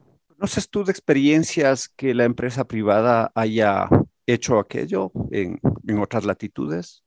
¿Conoces 0.44 0.70
tú 0.70 0.84
de 0.84 0.92
experiencias 0.92 1.88
que 1.88 2.14
la 2.14 2.26
empresa 2.26 2.66
privada 2.66 3.32
haya 3.34 3.88
hecho 4.28 4.60
aquello 4.60 5.14
en, 5.32 5.58
en 5.88 6.00
otras 6.00 6.26
latitudes? 6.26 7.02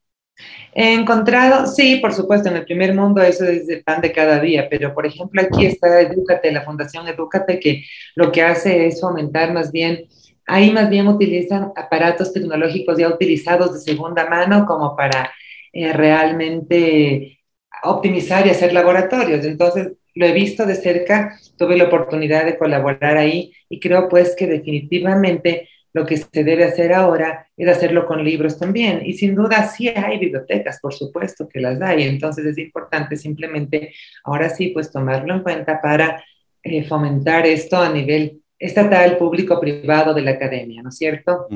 He 0.73 0.95
encontrado, 0.95 1.67
sí, 1.67 1.97
por 1.97 2.13
supuesto, 2.13 2.49
en 2.49 2.55
el 2.55 2.65
primer 2.65 2.95
mundo 2.95 3.21
eso 3.21 3.45
es 3.45 3.69
el 3.69 3.83
pan 3.83 4.01
de 4.01 4.11
cada 4.11 4.39
día, 4.39 4.67
pero 4.67 4.91
por 4.91 5.05
ejemplo 5.05 5.39
aquí 5.39 5.67
está 5.67 6.01
Edúcate, 6.01 6.51
la 6.51 6.65
Fundación 6.65 7.07
Edúcate, 7.07 7.59
que 7.59 7.83
lo 8.15 8.31
que 8.31 8.41
hace 8.41 8.87
es 8.87 8.99
fomentar 8.99 9.53
más 9.53 9.71
bien 9.71 10.07
Ahí 10.47 10.71
más 10.71 10.89
bien 10.89 11.07
utilizan 11.07 11.73
aparatos 11.75 12.31
tecnológicos 12.33 12.97
ya 12.97 13.09
utilizados 13.09 13.73
de 13.73 13.81
segunda 13.81 14.29
mano 14.29 14.65
como 14.65 14.95
para 14.95 15.31
eh, 15.73 15.91
realmente 15.91 17.41
optimizar 17.83 18.47
y 18.47 18.51
hacer 18.51 18.71
laboratorios. 18.71 19.45
Entonces, 19.45 19.96
lo 20.17 20.25
he 20.25 20.33
visto 20.33 20.65
de 20.65 20.75
cerca, 20.75 21.39
tuve 21.57 21.77
la 21.77 21.85
oportunidad 21.85 22.45
de 22.45 22.57
colaborar 22.57 23.17
ahí 23.17 23.53
y 23.69 23.79
creo 23.79 24.09
pues 24.09 24.35
que 24.35 24.47
definitivamente 24.47 25.69
lo 25.93 26.05
que 26.05 26.17
se 26.17 26.43
debe 26.43 26.63
hacer 26.63 26.93
ahora 26.93 27.47
es 27.57 27.67
hacerlo 27.67 28.05
con 28.05 28.23
libros 28.23 28.59
también. 28.59 29.01
Y 29.05 29.13
sin 29.13 29.35
duda 29.35 29.67
sí 29.67 29.87
hay 29.89 30.19
bibliotecas, 30.19 30.79
por 30.79 30.93
supuesto 30.93 31.47
que 31.47 31.59
las 31.59 31.81
hay. 31.81 32.03
Entonces 32.03 32.45
es 32.45 32.57
importante 32.57 33.15
simplemente 33.15 33.93
ahora 34.23 34.49
sí 34.49 34.67
pues 34.67 34.91
tomarlo 34.91 35.33
en 35.33 35.41
cuenta 35.41 35.81
para 35.81 36.23
eh, 36.63 36.83
fomentar 36.83 37.47
esto 37.47 37.77
a 37.77 37.89
nivel 37.89 38.41
estatal, 38.59 39.17
público, 39.17 39.59
privado 39.59 40.13
de 40.13 40.21
la 40.21 40.31
academia, 40.31 40.81
¿no 40.81 40.89
es 40.89 40.97
cierto? 40.97 41.47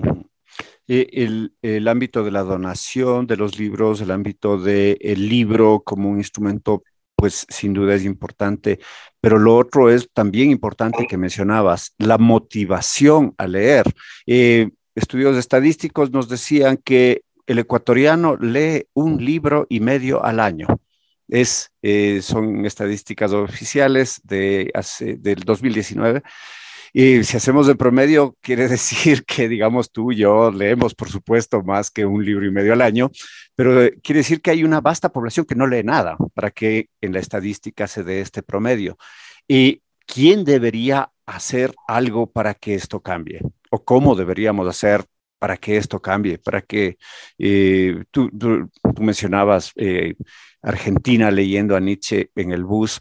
el, 0.87 1.53
el, 1.61 1.87
ámbito 1.87 2.23
de 2.23 2.31
la 2.31 2.43
donación 2.43 3.25
de 3.25 3.37
los 3.37 3.57
libros, 3.57 4.01
el 4.01 4.11
ámbito 4.11 4.57
del 4.57 5.29
libro 5.29 5.81
como 5.85 6.09
un 6.09 6.17
instrumento, 6.17 6.83
pues 7.21 7.45
sin 7.49 7.71
duda 7.71 7.93
es 7.93 8.03
importante, 8.03 8.79
pero 9.19 9.37
lo 9.37 9.55
otro 9.55 9.91
es 9.91 10.09
también 10.11 10.49
importante 10.49 11.05
que 11.07 11.17
mencionabas, 11.17 11.93
la 11.99 12.17
motivación 12.17 13.35
a 13.37 13.45
leer. 13.45 13.85
Eh, 14.25 14.71
estudios 14.95 15.37
estadísticos 15.37 16.09
nos 16.09 16.29
decían 16.29 16.77
que 16.83 17.21
el 17.45 17.59
ecuatoriano 17.59 18.37
lee 18.37 18.87
un 18.95 19.23
libro 19.23 19.67
y 19.69 19.81
medio 19.81 20.25
al 20.25 20.39
año. 20.39 20.65
Es, 21.27 21.69
eh, 21.83 22.23
son 22.23 22.65
estadísticas 22.65 23.33
oficiales 23.33 24.19
de 24.23 24.71
hace, 24.73 25.17
del 25.17 25.41
2019 25.41 26.23
y 26.93 27.23
si 27.23 27.37
hacemos 27.37 27.67
de 27.67 27.75
promedio, 27.75 28.35
quiere 28.41 28.67
decir 28.67 29.23
que, 29.25 29.47
digamos, 29.47 29.91
tú 29.91 30.11
y 30.11 30.17
yo 30.17 30.51
leemos, 30.51 30.93
por 30.93 31.09
supuesto, 31.09 31.63
más 31.63 31.89
que 31.89 32.05
un 32.05 32.23
libro 32.25 32.45
y 32.45 32.51
medio 32.51 32.73
al 32.73 32.81
año, 32.81 33.11
pero 33.55 33.81
eh, 33.81 33.97
quiere 34.03 34.19
decir 34.19 34.41
que 34.41 34.51
hay 34.51 34.63
una 34.63 34.81
vasta 34.81 35.11
población 35.11 35.45
que 35.45 35.55
no 35.55 35.67
lee 35.67 35.83
nada 35.83 36.17
para 36.33 36.51
que 36.51 36.89
en 36.99 37.13
la 37.13 37.19
estadística 37.19 37.87
se 37.87 38.03
dé 38.03 38.21
este 38.21 38.43
promedio. 38.43 38.97
¿Y 39.47 39.81
quién 40.05 40.43
debería 40.43 41.11
hacer 41.25 41.73
algo 41.87 42.29
para 42.29 42.53
que 42.53 42.75
esto 42.75 42.99
cambie? 42.99 43.41
¿O 43.69 43.83
cómo 43.83 44.15
deberíamos 44.15 44.67
hacer 44.67 45.05
para 45.39 45.57
que 45.57 45.77
esto 45.77 46.01
cambie? 46.01 46.39
Para 46.39 46.61
que 46.61 46.97
eh, 47.37 48.03
tú, 48.11 48.29
mencionabas 48.99 49.71
eh, 49.77 50.15
Argentina 50.61 51.31
leyendo 51.31 51.75
a 51.75 51.79
Nietzsche 51.79 52.29
en 52.35 52.51
el 52.51 52.65
bus, 52.65 52.99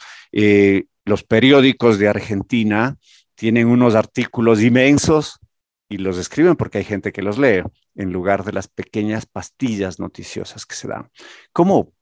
los 1.04 1.24
periódicos 1.24 1.98
de 1.98 2.08
Argentina 2.08 2.96
tienen 3.40 3.68
unos 3.68 3.94
artículos 3.94 4.62
inmensos 4.62 5.40
y 5.88 5.96
los 5.96 6.18
escriben 6.18 6.56
porque 6.56 6.76
hay 6.76 6.84
gente 6.84 7.10
que 7.10 7.22
los 7.22 7.38
lee 7.38 7.62
en 7.94 8.12
lugar 8.12 8.44
de 8.44 8.52
las 8.52 8.68
pequeñas 8.68 9.24
pastillas 9.24 9.98
noticiosas 9.98 10.66
que 10.66 10.74
se 10.74 10.88
dan. 10.88 11.08
¿Cómo? 11.50 11.94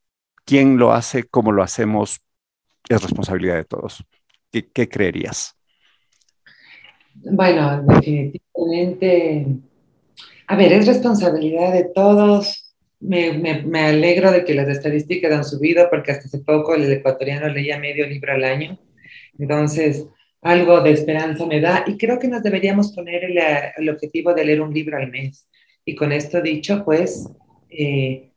¿Quién 0.45 0.79
lo 0.79 0.93
hace? 0.93 1.29
¿Cómo 1.29 1.53
lo 1.53 1.63
hacemos? 1.63 2.23
Es 2.89 3.01
responsabilidad 3.01 3.55
de 3.55 3.65
todos. 3.67 4.05
¿Qué, 4.51 4.89
creerías? 4.89 5.55
Bueno, 7.15 7.85
definitivamente, 7.85 9.47
a 10.49 10.57
ver, 10.57 10.73
es 10.73 10.89
responsabilidad 10.89 11.73
de 11.73 11.85
todos. 11.85 12.75
Me, 12.99 13.63
me, 13.65 13.81
alegro 13.83 14.33
de 14.33 14.45
que 14.45 14.55
las 14.55 14.67
estadísticas 14.67 15.33
han 15.33 15.45
subido 15.45 15.89
porque 15.89 16.11
hasta 16.11 16.27
hace 16.27 16.41
poco 16.41 16.75
el 16.75 16.91
ecuatoriano 16.91 17.47
leía 17.49 17.79
medio 17.79 18.09
libro 18.09 18.33
al 18.33 18.43
año. 18.43 18.77
Entonces, 19.39 20.05
algo 20.43 20.81
de 20.81 20.93
esperanza 20.93 21.47
me 21.47 21.61
da 21.61 21.85
y 21.87 21.97
creo 21.97 22.19
que 22.19 22.29
nos 22.29 22.43
deberíamos 22.43 22.93
poner 22.95 23.25
el, 23.77 23.89
objetivo 23.89 24.35
de 24.35 24.45
leer 24.45 24.61
un 24.61 24.73
libro 24.73 24.97
al 24.97 25.11
mes. 25.11 25.49
Y 25.85 25.95
con 25.95 26.13
esto 26.13 26.41
dicho, 26.41 26.85
pues, 26.85 27.29
eh, 27.71 28.31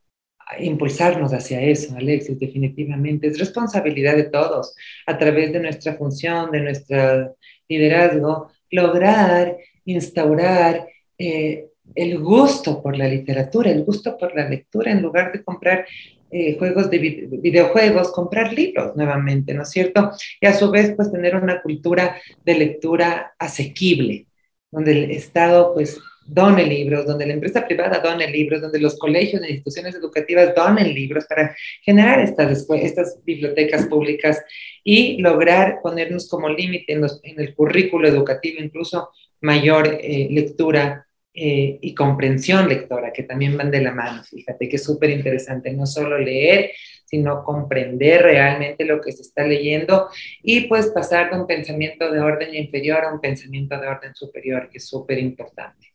impulsarnos 0.59 1.33
hacia 1.33 1.61
eso, 1.61 1.95
Alexis, 1.95 2.39
definitivamente. 2.39 3.27
Es 3.27 3.39
responsabilidad 3.39 4.15
de 4.15 4.25
todos, 4.25 4.75
a 5.05 5.17
través 5.17 5.53
de 5.53 5.59
nuestra 5.59 5.95
función, 5.95 6.51
de 6.51 6.61
nuestro 6.61 7.37
liderazgo, 7.67 8.51
lograr 8.69 9.57
instaurar 9.85 10.87
eh, 11.17 11.67
el 11.95 12.19
gusto 12.19 12.81
por 12.81 12.97
la 12.97 13.07
literatura, 13.07 13.71
el 13.71 13.83
gusto 13.83 14.17
por 14.17 14.35
la 14.35 14.47
lectura, 14.47 14.91
en 14.91 15.01
lugar 15.01 15.31
de 15.31 15.43
comprar 15.43 15.85
eh, 16.31 16.55
juegos 16.57 16.89
de 16.89 16.97
videojuegos, 16.97 18.11
comprar 18.11 18.53
libros 18.53 18.95
nuevamente, 18.95 19.53
¿no 19.53 19.63
es 19.63 19.69
cierto? 19.69 20.11
Y 20.39 20.45
a 20.45 20.53
su 20.53 20.71
vez, 20.71 20.93
pues 20.95 21.11
tener 21.11 21.35
una 21.35 21.61
cultura 21.61 22.21
de 22.45 22.55
lectura 22.55 23.33
asequible, 23.37 24.27
donde 24.71 24.91
el 24.91 25.11
Estado, 25.11 25.73
pues, 25.73 25.99
done 26.25 26.63
libros, 26.65 27.05
donde 27.05 27.25
la 27.25 27.33
empresa 27.33 27.65
privada 27.67 27.99
done 27.99 28.27
libros, 28.27 28.61
donde 28.61 28.79
los 28.79 28.97
colegios 28.97 29.41
e 29.41 29.49
instituciones 29.49 29.95
educativas 29.95 30.55
donen 30.55 30.93
libros 30.93 31.25
para 31.25 31.55
generar 31.81 32.21
estas, 32.21 32.65
estas 32.69 33.19
bibliotecas 33.25 33.87
públicas 33.87 34.41
y 34.83 35.21
lograr 35.21 35.79
ponernos 35.81 36.29
como 36.29 36.47
límite 36.47 36.93
en, 36.93 37.03
el 37.39 37.53
currículo 37.53 38.07
educativo 38.07 38.61
incluso 38.61 39.09
mayor 39.41 39.99
eh, 40.01 40.27
lectura 40.31 41.05
eh, 41.33 41.79
y 41.81 41.95
comprensión 41.95 42.67
lectora, 42.67 43.13
que 43.13 43.23
también 43.23 43.55
van 43.57 43.71
de 43.71 43.81
la 43.81 43.93
mano, 43.93 44.21
fíjate 44.23 44.67
que 44.67 44.75
es 44.75 44.83
súper 44.83 45.09
interesante, 45.11 45.71
no 45.71 45.85
solo 45.85 46.19
leer, 46.19 46.71
sino 47.05 47.43
comprender 47.43 48.21
realmente 48.21 48.85
lo 48.85 48.99
que 48.99 49.11
se 49.11 49.21
está 49.21 49.45
leyendo 49.45 50.09
y 50.43 50.67
pues 50.67 50.87
pasar 50.87 51.29
de 51.29 51.39
un 51.39 51.47
pensamiento 51.47 52.11
de 52.11 52.19
orden 52.19 52.55
inferior 52.55 53.05
a 53.05 53.13
un 53.13 53.19
pensamiento 53.19 53.79
de 53.79 53.87
orden 53.87 54.15
superior, 54.15 54.69
que 54.69 54.77
es 54.77 54.87
súper 54.87 55.19
importante. 55.19 55.93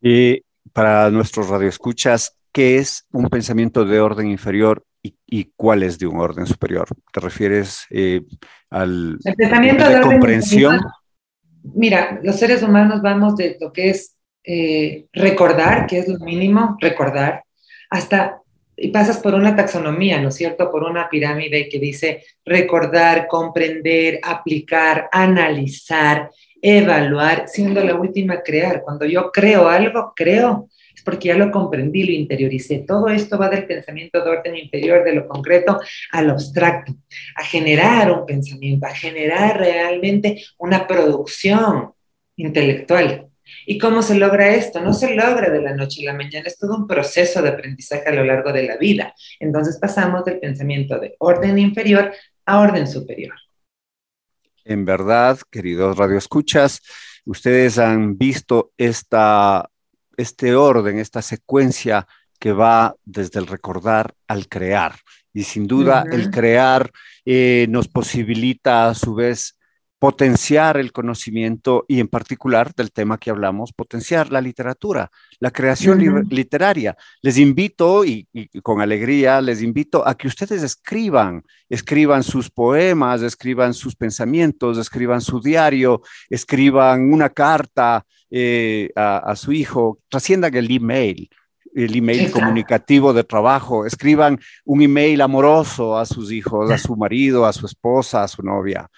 Y 0.00 0.42
para 0.72 1.10
nuestros 1.10 1.48
radioescuchas, 1.48 2.38
¿qué 2.52 2.76
es 2.76 3.06
un 3.12 3.28
pensamiento 3.28 3.84
de 3.84 4.00
orden 4.00 4.30
inferior 4.30 4.84
y, 5.02 5.52
cuál 5.56 5.82
es 5.82 5.98
de 5.98 6.06
un 6.06 6.20
orden 6.20 6.46
superior? 6.46 6.88
¿Te 7.12 7.20
refieres 7.20 7.86
eh, 7.90 8.22
al 8.70 9.18
pensamiento 9.36 9.88
de, 9.88 10.00
comprensión? 10.00 10.80
Mira, 11.62 12.20
los 12.22 12.36
seres 12.36 12.62
humanos 12.62 13.02
vamos 13.02 13.36
de 13.36 13.56
lo 13.60 13.72
que 13.72 13.90
es 13.90 14.13
eh, 14.44 15.06
recordar, 15.12 15.86
que 15.86 15.98
es 15.98 16.08
lo 16.08 16.18
mínimo, 16.18 16.76
recordar, 16.80 17.44
hasta, 17.90 18.42
y 18.76 18.88
pasas 18.88 19.18
por 19.18 19.34
una 19.34 19.56
taxonomía, 19.56 20.20
¿no 20.20 20.28
es 20.28 20.34
cierto? 20.34 20.70
Por 20.70 20.84
una 20.84 21.08
pirámide 21.08 21.68
que 21.68 21.78
dice 21.78 22.24
recordar, 22.44 23.26
comprender, 23.26 24.20
aplicar, 24.22 25.08
analizar, 25.12 26.30
evaluar, 26.60 27.44
siendo 27.46 27.82
la 27.82 27.94
última 27.94 28.42
crear. 28.42 28.82
Cuando 28.82 29.04
yo 29.04 29.30
creo 29.30 29.68
algo, 29.68 30.12
creo, 30.14 30.68
es 30.94 31.02
porque 31.02 31.28
ya 31.28 31.36
lo 31.36 31.50
comprendí, 31.50 32.04
lo 32.04 32.12
interioricé. 32.12 32.84
Todo 32.86 33.08
esto 33.08 33.38
va 33.38 33.48
del 33.48 33.66
pensamiento 33.66 34.22
de 34.22 34.30
orden 34.30 34.56
inferior, 34.56 35.04
de 35.04 35.14
lo 35.14 35.28
concreto 35.28 35.78
al 36.12 36.30
abstracto, 36.30 36.94
a 37.36 37.44
generar 37.44 38.10
un 38.12 38.26
pensamiento, 38.26 38.86
a 38.86 38.94
generar 38.94 39.58
realmente 39.58 40.42
una 40.58 40.86
producción 40.86 41.92
intelectual. 42.36 43.28
¿Y 43.66 43.78
cómo 43.78 44.02
se 44.02 44.16
logra 44.16 44.54
esto? 44.54 44.80
No 44.80 44.92
se 44.92 45.14
logra 45.14 45.50
de 45.50 45.62
la 45.62 45.74
noche 45.74 46.02
a 46.02 46.12
la 46.12 46.18
mañana, 46.18 46.46
es 46.46 46.58
todo 46.58 46.76
un 46.76 46.86
proceso 46.86 47.42
de 47.42 47.50
aprendizaje 47.50 48.08
a 48.08 48.12
lo 48.12 48.24
largo 48.24 48.52
de 48.52 48.64
la 48.64 48.76
vida. 48.76 49.14
Entonces 49.40 49.78
pasamos 49.78 50.24
del 50.24 50.40
pensamiento 50.40 50.98
de 50.98 51.14
orden 51.18 51.58
inferior 51.58 52.12
a 52.46 52.60
orden 52.60 52.86
superior. 52.86 53.34
En 54.64 54.84
verdad, 54.84 55.38
queridos 55.50 55.96
radioescuchas, 55.96 56.80
ustedes 57.24 57.78
han 57.78 58.16
visto 58.16 58.72
esta, 58.78 59.68
este 60.16 60.54
orden, 60.54 60.98
esta 60.98 61.20
secuencia 61.22 62.06
que 62.38 62.52
va 62.52 62.94
desde 63.04 63.40
el 63.40 63.46
recordar 63.46 64.14
al 64.26 64.48
crear. 64.48 64.96
Y 65.32 65.44
sin 65.44 65.66
duda, 65.66 66.04
el 66.10 66.30
crear 66.30 66.90
eh, 67.24 67.66
nos 67.68 67.88
posibilita 67.88 68.88
a 68.88 68.94
su 68.94 69.14
vez 69.14 69.58
potenciar 70.04 70.76
el 70.76 70.92
conocimiento 70.92 71.86
y 71.88 71.98
en 71.98 72.08
particular 72.08 72.74
del 72.74 72.92
tema 72.92 73.16
que 73.16 73.30
hablamos, 73.30 73.72
potenciar 73.72 74.30
la 74.30 74.42
literatura, 74.42 75.10
la 75.40 75.50
creación 75.50 76.26
literaria. 76.28 76.94
Les 77.22 77.38
invito 77.38 78.04
y, 78.04 78.28
con 78.62 78.82
alegría 78.82 79.40
les 79.40 79.62
invito 79.62 80.06
a 80.06 80.14
que 80.14 80.28
ustedes 80.28 80.62
escriban, 80.62 81.42
escriban 81.70 82.22
sus 82.22 82.50
poemas, 82.50 83.22
escriban 83.22 83.72
sus 83.72 83.96
pensamientos, 83.96 84.76
escriban 84.76 85.22
su 85.22 85.40
diario, 85.40 86.02
escriban 86.28 87.10
una 87.10 87.30
carta 87.30 88.04
eh, 88.30 88.90
a, 88.96 89.34
su 89.36 89.52
hijo, 89.52 90.00
trasciendan 90.10 90.54
el 90.54 90.70
email 90.70 91.30
el 91.74 91.96
email 91.96 92.30
comunicativo 92.30 93.12
de 93.12 93.24
trabajo, 93.24 93.84
escriban 93.84 94.38
un 94.64 94.82
email 94.82 95.20
amoroso 95.22 95.98
a 95.98 96.06
sus 96.06 96.30
hijos, 96.30 96.70
a 96.70 96.78
su 96.78 96.94
marido, 96.94 97.46
a 97.46 97.52
su 97.52 97.66
esposa, 97.66 98.22
a 98.22 98.28
su 98.28 98.42
novia 98.42 98.88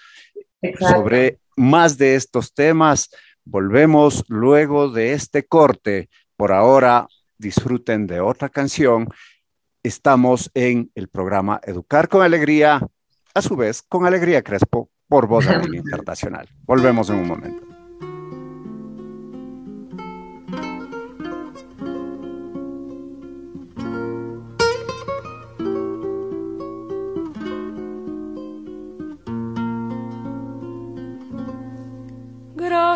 sobre 0.79 1.39
más 1.55 1.97
de 1.97 2.15
estos 2.15 2.53
temas. 2.53 3.09
Volvemos 3.43 4.23
luego 4.27 4.89
de 4.89 5.13
este 5.13 5.45
corte. 5.45 6.09
Por 6.35 6.51
ahora, 6.51 7.07
disfruten 7.37 8.07
de 8.07 8.19
otra 8.19 8.49
canción. 8.49 9.07
Estamos 9.83 10.51
en 10.53 10.91
el 10.95 11.07
programa 11.07 11.61
Educar 11.63 12.09
con 12.09 12.21
Alegría, 12.21 12.85
a 13.33 13.41
su 13.41 13.55
vez 13.55 13.81
con 13.81 14.05
Alegría 14.05 14.43
Crespo, 14.43 14.89
por 15.07 15.27
Voz 15.27 15.45
Internacional. 15.73 16.49
Volvemos 16.65 17.09
en 17.09 17.17
un 17.17 17.27
momento. 17.27 17.76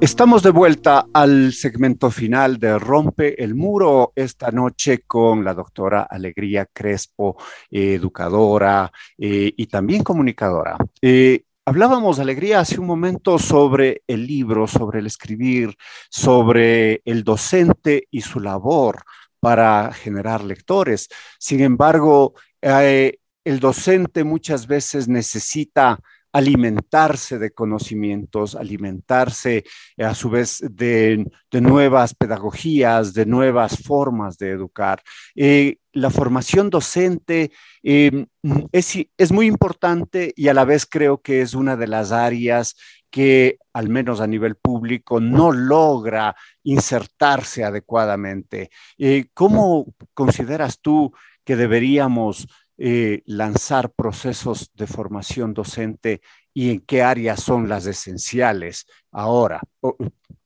Estamos 0.00 0.42
de 0.42 0.48
vuelta 0.50 1.08
al 1.12 1.52
segmento 1.52 2.10
final 2.10 2.58
de 2.58 2.78
Rompe 2.78 3.42
el 3.44 3.54
Muro 3.54 4.14
esta 4.16 4.50
noche 4.50 5.02
con 5.06 5.44
la 5.44 5.52
doctora 5.52 6.06
Alegría 6.08 6.66
Crespo, 6.72 7.36
educadora 7.70 8.90
eh, 9.18 9.52
y 9.54 9.66
también 9.66 10.02
comunicadora. 10.02 10.78
Eh, 11.02 11.42
Hablábamos, 11.66 12.18
Alegría, 12.18 12.60
hace 12.60 12.80
un 12.80 12.86
momento 12.86 13.38
sobre 13.38 14.02
el 14.06 14.26
libro, 14.26 14.66
sobre 14.66 15.00
el 15.00 15.06
escribir, 15.06 15.76
sobre 16.08 17.02
el 17.04 17.22
docente 17.22 18.08
y 18.10 18.22
su 18.22 18.40
labor 18.40 19.02
para 19.38 19.92
generar 19.92 20.42
lectores. 20.42 21.08
Sin 21.38 21.60
embargo, 21.60 22.32
eh, 22.62 23.18
el 23.44 23.60
docente 23.60 24.24
muchas 24.24 24.66
veces 24.66 25.08
necesita 25.08 26.00
alimentarse 26.32 27.38
de 27.38 27.50
conocimientos, 27.50 28.54
alimentarse 28.54 29.64
eh, 29.96 30.04
a 30.04 30.14
su 30.14 30.30
vez 30.30 30.62
de, 30.70 31.26
nuevas 31.52 32.14
pedagogías, 32.14 33.14
de 33.14 33.26
nuevas 33.26 33.78
formas 33.82 34.38
de 34.38 34.50
educar. 34.50 35.02
Eh, 35.34 35.76
la 35.92 36.10
formación 36.10 36.70
docente 36.70 37.50
em, 37.82 38.26
es, 38.70 38.96
es 39.16 39.32
muy 39.32 39.46
importante 39.46 40.32
y 40.36 40.48
a 40.48 40.54
la 40.54 40.64
vez 40.64 40.86
creo 40.86 41.20
que 41.20 41.40
es 41.42 41.54
una 41.54 41.76
de 41.76 41.88
las 41.88 42.12
áreas 42.12 42.76
que 43.10 43.58
al 43.72 43.88
menos 43.88 44.20
a 44.20 44.26
nivel 44.26 44.54
público 44.54 45.20
no 45.20 45.50
logra 45.50 46.36
insertarse 46.62 47.64
adecuadamente. 47.64 48.70
Eh, 48.98 49.26
¿Cómo 49.34 49.86
consideras 50.14 50.80
tú 50.80 51.12
que 51.44 51.56
deberíamos 51.56 52.46
eh, 52.82 53.20
lanzar 53.26 53.90
procesos 53.90 54.70
de 54.74 54.86
formación 54.86 55.52
docente 55.52 56.22
y 56.54 56.70
en 56.70 56.80
qué 56.80 57.02
áreas 57.02 57.42
son 57.42 57.68
las 57.68 57.84
esenciales 57.84 58.86
ahora. 59.12 59.60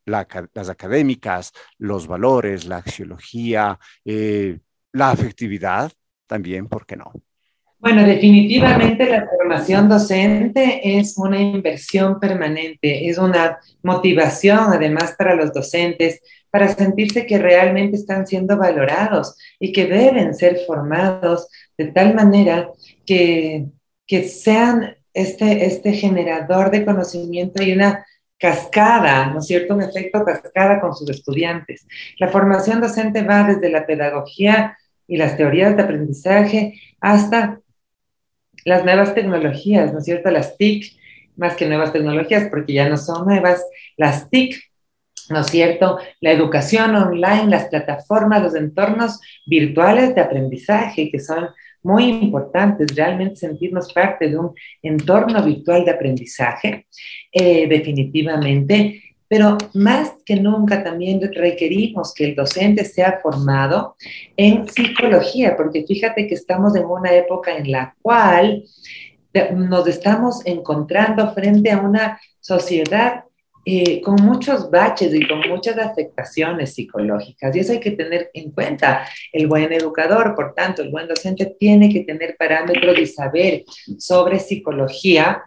las 0.05 0.69
académicas, 0.69 1.53
los 1.77 2.07
valores, 2.07 2.65
la 2.65 2.77
axiología, 2.77 3.79
eh, 4.03 4.59
la 4.91 5.11
afectividad 5.11 5.93
también, 6.27 6.67
¿por 6.67 6.85
qué 6.85 6.97
no? 6.97 7.13
Bueno, 7.79 8.03
definitivamente 8.03 9.09
la 9.09 9.27
formación 9.27 9.87
docente 9.87 10.97
es 10.97 11.17
una 11.17 11.39
inversión 11.39 12.19
permanente, 12.19 13.07
es 13.07 13.17
una 13.17 13.59
motivación 13.81 14.73
además 14.73 15.15
para 15.17 15.35
los 15.35 15.53
docentes 15.53 16.19
para 16.55 16.69
sentirse 16.69 17.25
que 17.25 17.37
realmente 17.37 17.97
están 17.97 18.25
siendo 18.25 18.57
valorados 18.57 19.35
y 19.59 19.73
que 19.73 19.87
deben 19.87 20.33
ser 20.33 20.59
formados 20.65 21.49
de 21.77 21.87
tal 21.87 22.15
manera 22.15 22.69
que, 23.05 23.67
que 24.07 24.23
sean 24.23 24.95
este, 25.13 25.65
este 25.65 25.93
generador 25.93 26.71
de 26.71 26.85
conocimiento 26.85 27.63
y 27.63 27.73
una 27.73 28.05
cascada, 28.37 29.27
¿no 29.27 29.39
es 29.39 29.47
cierto? 29.47 29.75
Un 29.75 29.83
efecto 29.83 30.23
cascada 30.23 30.79
con 30.81 30.93
sus 30.93 31.09
estudiantes. 31.09 31.87
La 32.19 32.27
formación 32.27 32.81
docente 32.81 33.23
va 33.23 33.43
desde 33.43 33.69
la 33.69 33.85
pedagogía 33.85 34.77
y 35.07 35.17
las 35.17 35.37
teorías 35.37 35.75
de 35.75 35.83
aprendizaje 35.83 36.81
hasta 36.99 37.59
las 38.65 38.83
nuevas 38.83 39.13
tecnologías, 39.13 39.93
¿no 39.93 39.99
es 39.99 40.05
cierto? 40.05 40.31
Las 40.31 40.57
TIC, 40.57 40.97
más 41.37 41.55
que 41.55 41.67
nuevas 41.67 41.93
tecnologías, 41.93 42.47
porque 42.49 42.73
ya 42.73 42.89
no 42.89 42.97
son 42.97 43.25
nuevas, 43.25 43.63
las 43.95 44.29
TIC 44.29 44.55
¿no 45.29 45.41
es 45.41 45.47
cierto? 45.47 45.99
La 46.19 46.31
educación 46.31 46.95
online, 46.95 47.47
las 47.47 47.65
plataformas, 47.65 48.43
los 48.43 48.55
entornos 48.55 49.19
virtuales 49.45 50.13
de 50.15 50.21
aprendizaje 50.21 51.09
que 51.11 51.19
son 51.19 51.49
muy 51.85 52.09
importantes, 52.09 52.95
realmente 52.95 53.35
sentirnos 53.35 53.93
parte 53.93 54.27
de 54.27 54.37
un 54.37 54.53
entorno 54.81 55.41
virtual 55.43 55.85
de 55.85 55.91
aprendizaje, 55.91 56.87
eh, 57.31 57.67
definitivamente, 57.67 59.03
pero 59.27 59.57
más 59.75 60.13
que 60.25 60.35
nunca 60.35 60.83
también 60.83 61.21
requerimos 61.33 62.13
que 62.13 62.25
el 62.25 62.35
docente 62.35 62.85
sea 62.85 63.19
formado 63.21 63.95
en 64.35 64.67
psicología, 64.67 65.55
porque 65.55 65.85
fíjate 65.85 66.27
que 66.27 66.35
estamos 66.35 66.75
en 66.75 66.85
una 66.85 67.13
época 67.13 67.55
en 67.55 67.71
la 67.71 67.95
cual 68.01 68.63
nos 69.53 69.87
estamos 69.87 70.45
encontrando 70.45 71.33
frente 71.33 71.71
a 71.71 71.79
una 71.79 72.19
sociedad 72.39 73.25
eh, 73.67 73.99
con 74.01 74.15
muchos 74.23 74.69
baches 74.69 75.11
y 75.11 75.27
con 75.27 75.39
muchas 75.49 75.75
afectaciones 75.79 76.75
psicológicas. 76.75 77.55
Y 77.55 77.59
eso 77.59 77.71
hay 77.71 77.79
que 77.79 77.91
tener 77.91 78.29
en 78.35 78.51
cuenta. 78.51 79.07
El 79.33 79.47
buen 79.47 79.73
educador, 79.73 80.35
por 80.35 80.53
tanto, 80.53 80.83
el 80.83 80.91
buen 80.91 81.07
docente 81.07 81.55
tiene 81.59 81.91
que 81.91 82.01
tener 82.03 82.35
parámetros 82.37 82.99
y 82.99 83.07
saber 83.07 83.63
sobre 83.97 84.39
psicología. 84.39 85.43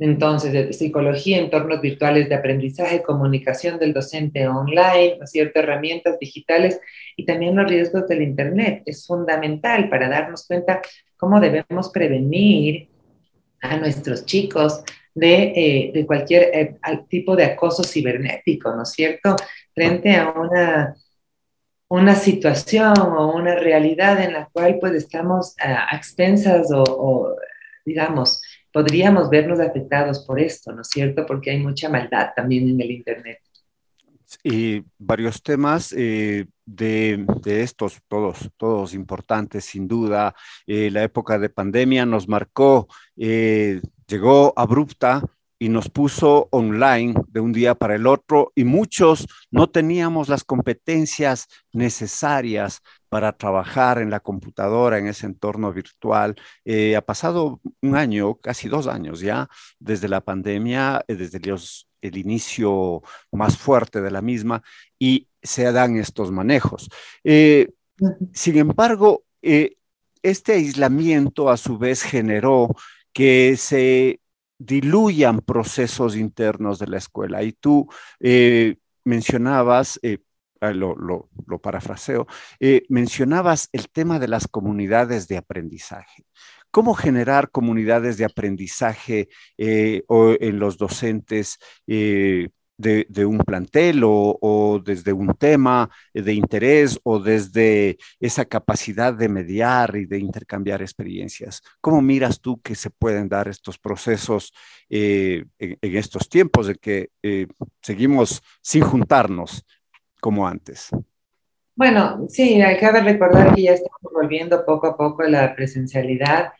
Entonces, 0.00 0.52
de 0.52 0.72
psicología, 0.72 1.38
entornos 1.38 1.80
virtuales 1.80 2.28
de 2.28 2.34
aprendizaje, 2.34 3.02
comunicación 3.02 3.78
del 3.78 3.92
docente 3.92 4.48
online, 4.48 5.18
¿no 5.20 5.26
herramientas 5.54 6.18
digitales 6.18 6.80
y 7.16 7.24
también 7.24 7.54
los 7.54 7.68
riesgos 7.68 8.08
del 8.08 8.22
Internet. 8.22 8.82
Es 8.84 9.06
fundamental 9.06 9.88
para 9.88 10.08
darnos 10.08 10.44
cuenta 10.44 10.80
cómo 11.16 11.38
debemos 11.38 11.90
prevenir 11.90 12.88
a 13.60 13.76
nuestros 13.76 14.24
chicos 14.24 14.82
de, 15.14 15.92
eh, 15.94 16.06
cualquier 16.06 16.50
eh, 16.52 16.78
tipo 17.08 17.36
de 17.36 17.44
acoso 17.44 17.82
cibernético, 17.82 18.74
¿no 18.74 18.82
es 18.82 18.90
cierto? 18.90 19.36
Frente 19.74 20.16
a 20.16 20.30
una, 20.30 20.94
una 21.88 22.14
situación 22.14 22.94
o 22.98 23.34
una 23.34 23.56
realidad 23.56 24.22
en 24.22 24.32
la 24.32 24.48
cual 24.52 24.78
pues 24.80 24.94
estamos 24.94 25.54
a, 25.58 25.94
expensas 25.96 26.68
o, 26.72 27.36
digamos, 27.84 28.40
podríamos 28.72 29.28
vernos 29.30 29.58
afectados 29.58 30.24
por 30.24 30.40
esto, 30.40 30.72
¿no 30.72 30.82
es 30.82 30.88
cierto? 30.88 31.26
Porque 31.26 31.50
hay 31.50 31.58
mucha 31.58 31.88
maldad 31.88 32.30
también 32.34 32.68
en 32.68 32.80
el 32.80 32.90
Internet. 32.92 33.38
Y 34.44 34.84
varios 34.96 35.42
temas 35.42 35.92
eh, 35.96 36.46
de, 36.64 37.26
estos, 37.44 37.98
todos, 38.06 38.48
todos 38.56 38.94
importantes, 38.94 39.64
sin 39.64 39.88
duda. 39.88 40.36
la 40.66 41.02
época 41.02 41.36
de 41.36 41.48
pandemia 41.48 42.06
nos 42.06 42.28
marcó 42.28 42.86
llegó 44.10 44.52
abrupta 44.56 45.22
y 45.62 45.68
nos 45.68 45.90
puso 45.90 46.48
online 46.52 47.14
de 47.28 47.40
un 47.40 47.52
día 47.52 47.74
para 47.74 47.94
el 47.94 48.06
otro 48.06 48.50
y 48.54 48.64
muchos 48.64 49.28
no 49.50 49.68
teníamos 49.68 50.28
las 50.28 50.42
competencias 50.42 51.48
necesarias 51.72 52.80
para 53.10 53.32
trabajar 53.36 53.98
en 53.98 54.08
la 54.08 54.20
computadora, 54.20 54.98
en 54.98 55.06
ese 55.06 55.26
entorno 55.26 55.70
virtual. 55.72 56.34
Eh, 56.64 56.96
ha 56.96 57.02
pasado 57.02 57.60
un 57.82 57.94
año, 57.94 58.36
casi 58.36 58.68
dos 58.68 58.86
años 58.86 59.20
ya, 59.20 59.48
desde 59.78 60.08
la 60.08 60.22
pandemia, 60.22 61.04
eh, 61.06 61.14
desde 61.14 61.38
los 61.40 61.86
el 62.00 62.16
inicio 62.16 63.02
más 63.30 63.58
fuerte 63.58 64.00
de 64.00 64.10
la 64.10 64.22
misma 64.22 64.62
y 64.98 65.28
se 65.42 65.70
dan 65.70 65.96
estos 65.96 66.32
manejos. 66.32 66.88
Eh, 67.22 67.68
sin 68.32 68.56
embargo, 68.56 69.24
este 70.22 70.52
aislamiento 70.54 71.50
a 71.50 71.58
su 71.58 71.76
vez 71.76 72.02
generó 72.02 72.74
que 73.12 73.56
se 73.56 74.20
diluyan 74.58 75.40
procesos 75.40 76.16
internos 76.16 76.78
de 76.78 76.86
la 76.88 76.98
escuela. 76.98 77.42
Y 77.42 77.52
tú 77.52 77.88
eh, 78.20 78.76
mencionabas, 79.04 79.98
ah, 80.60 80.70
lo, 80.72 80.94
lo, 80.96 81.58
parafraseo, 81.60 82.26
mencionabas 82.88 83.68
el 83.72 83.88
tema 83.90 84.18
de 84.18 84.28
las 84.28 84.46
comunidades 84.48 85.28
de 85.28 85.38
aprendizaje 85.38 86.24
cómo 86.70 86.94
generar 86.94 87.50
comunidades 87.50 88.16
de 88.16 88.24
aprendizaje 88.24 89.28
eh, 89.58 90.02
o 90.06 90.34
en 90.38 90.58
los 90.58 90.78
docentes 90.78 91.58
eh, 92.84 93.06
de, 93.08 93.26
un 93.26 93.38
plantel 93.38 94.02
o, 94.04 94.80
desde 94.84 95.12
un 95.12 95.34
tema 95.34 95.90
de 96.12 96.32
interés 96.32 96.98
o 97.02 97.18
desde 97.18 97.98
esa 98.18 98.44
capacidad 98.44 99.14
de 99.14 99.28
mediar 99.28 99.96
y 99.96 100.06
de 100.06 100.18
intercambiar 100.18 100.82
experiencias. 100.82 101.62
¿Cómo 101.80 102.00
miras 102.00 102.40
tú 102.40 102.60
que 102.60 102.74
se 102.74 102.90
pueden 102.90 103.28
dar 103.28 103.48
estos 103.48 103.78
procesos 103.78 104.52
eh, 104.88 105.44
en, 105.58 105.78
estos 105.80 106.28
tiempos 106.28 106.68
en 106.68 106.76
que 106.76 107.10
seguimos 107.82 108.42
sin 108.62 108.82
juntarnos 108.82 109.64
como 110.20 110.46
antes? 110.46 110.90
Bueno, 111.74 112.26
sí, 112.28 112.60
hay 112.60 112.76
que 112.76 112.90
recordar 112.90 113.54
que 113.54 113.62
ya 113.62 113.72
estamos 113.72 114.12
volviendo 114.12 114.64
poco 114.66 114.86
a 114.86 114.96
poco 114.96 115.22
a 115.22 115.28
la 115.28 115.54
presencialidad 115.54 116.52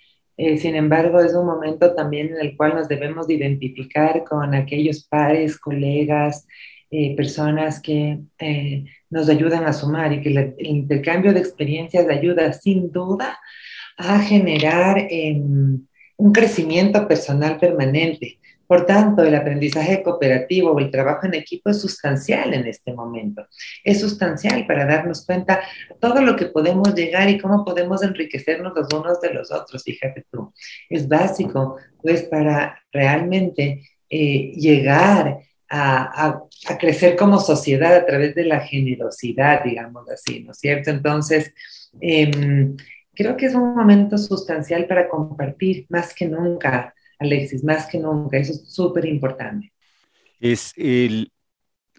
eh, 0.42 0.56
sin 0.56 0.74
embargo, 0.74 1.20
es 1.20 1.34
un 1.34 1.44
momento 1.44 1.94
también 1.94 2.28
en 2.28 2.40
el 2.40 2.56
cual 2.56 2.74
nos 2.74 2.88
debemos 2.88 3.28
identificar 3.28 4.24
con 4.24 4.54
aquellos 4.54 5.04
pares, 5.04 5.58
colegas, 5.58 6.46
eh, 6.90 7.14
personas 7.14 7.78
que 7.78 8.20
eh, 8.38 8.84
nos 9.10 9.28
ayudan 9.28 9.64
a 9.66 9.74
sumar 9.74 10.14
y 10.14 10.22
que 10.22 10.30
el 10.30 10.66
intercambio 10.66 11.34
de 11.34 11.40
experiencias 11.40 12.08
ayuda 12.08 12.54
sin 12.54 12.90
duda 12.90 13.38
a 13.98 14.18
generar 14.20 15.06
em, 15.10 15.86
un 16.16 16.32
crecimiento 16.32 17.06
personal 17.06 17.58
permanente. 17.58 18.39
Por 18.70 18.86
tanto, 18.86 19.24
el 19.24 19.34
aprendizaje 19.34 20.00
cooperativo 20.00 20.70
o 20.70 20.78
el 20.78 20.92
trabajo 20.92 21.26
en 21.26 21.34
equipo 21.34 21.70
es 21.70 21.80
sustancial 21.80 22.54
en 22.54 22.68
este 22.68 22.92
momento. 22.92 23.44
Es 23.82 23.98
sustancial 23.98 24.64
para 24.64 24.86
darnos 24.86 25.26
cuenta 25.26 25.60
todo 25.98 26.22
lo 26.22 26.36
que 26.36 26.46
podemos 26.46 26.94
llegar 26.94 27.28
y 27.28 27.36
cómo 27.36 27.64
podemos 27.64 28.00
enriquecernos 28.04 28.72
los 28.76 28.86
unos 28.94 29.20
de 29.20 29.34
los 29.34 29.50
otros, 29.50 29.82
fíjate 29.82 30.24
tú. 30.30 30.54
Es 30.88 31.08
básico, 31.08 31.78
pues, 32.00 32.22
para 32.22 32.80
realmente 32.92 33.82
eh, 34.08 34.52
llegar 34.52 35.40
a, 35.68 36.40
crecer 36.78 37.16
como 37.16 37.40
sociedad 37.40 37.96
a 37.96 38.06
través 38.06 38.36
de 38.36 38.44
la 38.44 38.60
generosidad, 38.60 39.64
digamos 39.64 40.08
así, 40.08 40.44
¿no 40.44 40.52
es 40.52 40.58
cierto? 40.58 40.90
Entonces, 40.90 41.52
em, 42.00 42.76
creo 43.16 43.36
que 43.36 43.46
es 43.46 43.54
un 43.56 43.74
momento 43.74 44.16
sustancial 44.16 44.86
para 44.86 45.08
compartir 45.08 45.86
más 45.88 46.14
que 46.14 46.26
nunca 46.28 46.94
Alexis, 47.20 47.62
más 47.62 47.86
que 47.86 47.98
nunca, 47.98 48.38
eso 48.38 48.52
es 48.52 48.72
súper 48.72 49.04
importante. 49.04 49.72
Es 50.40 50.72
el 50.76 51.30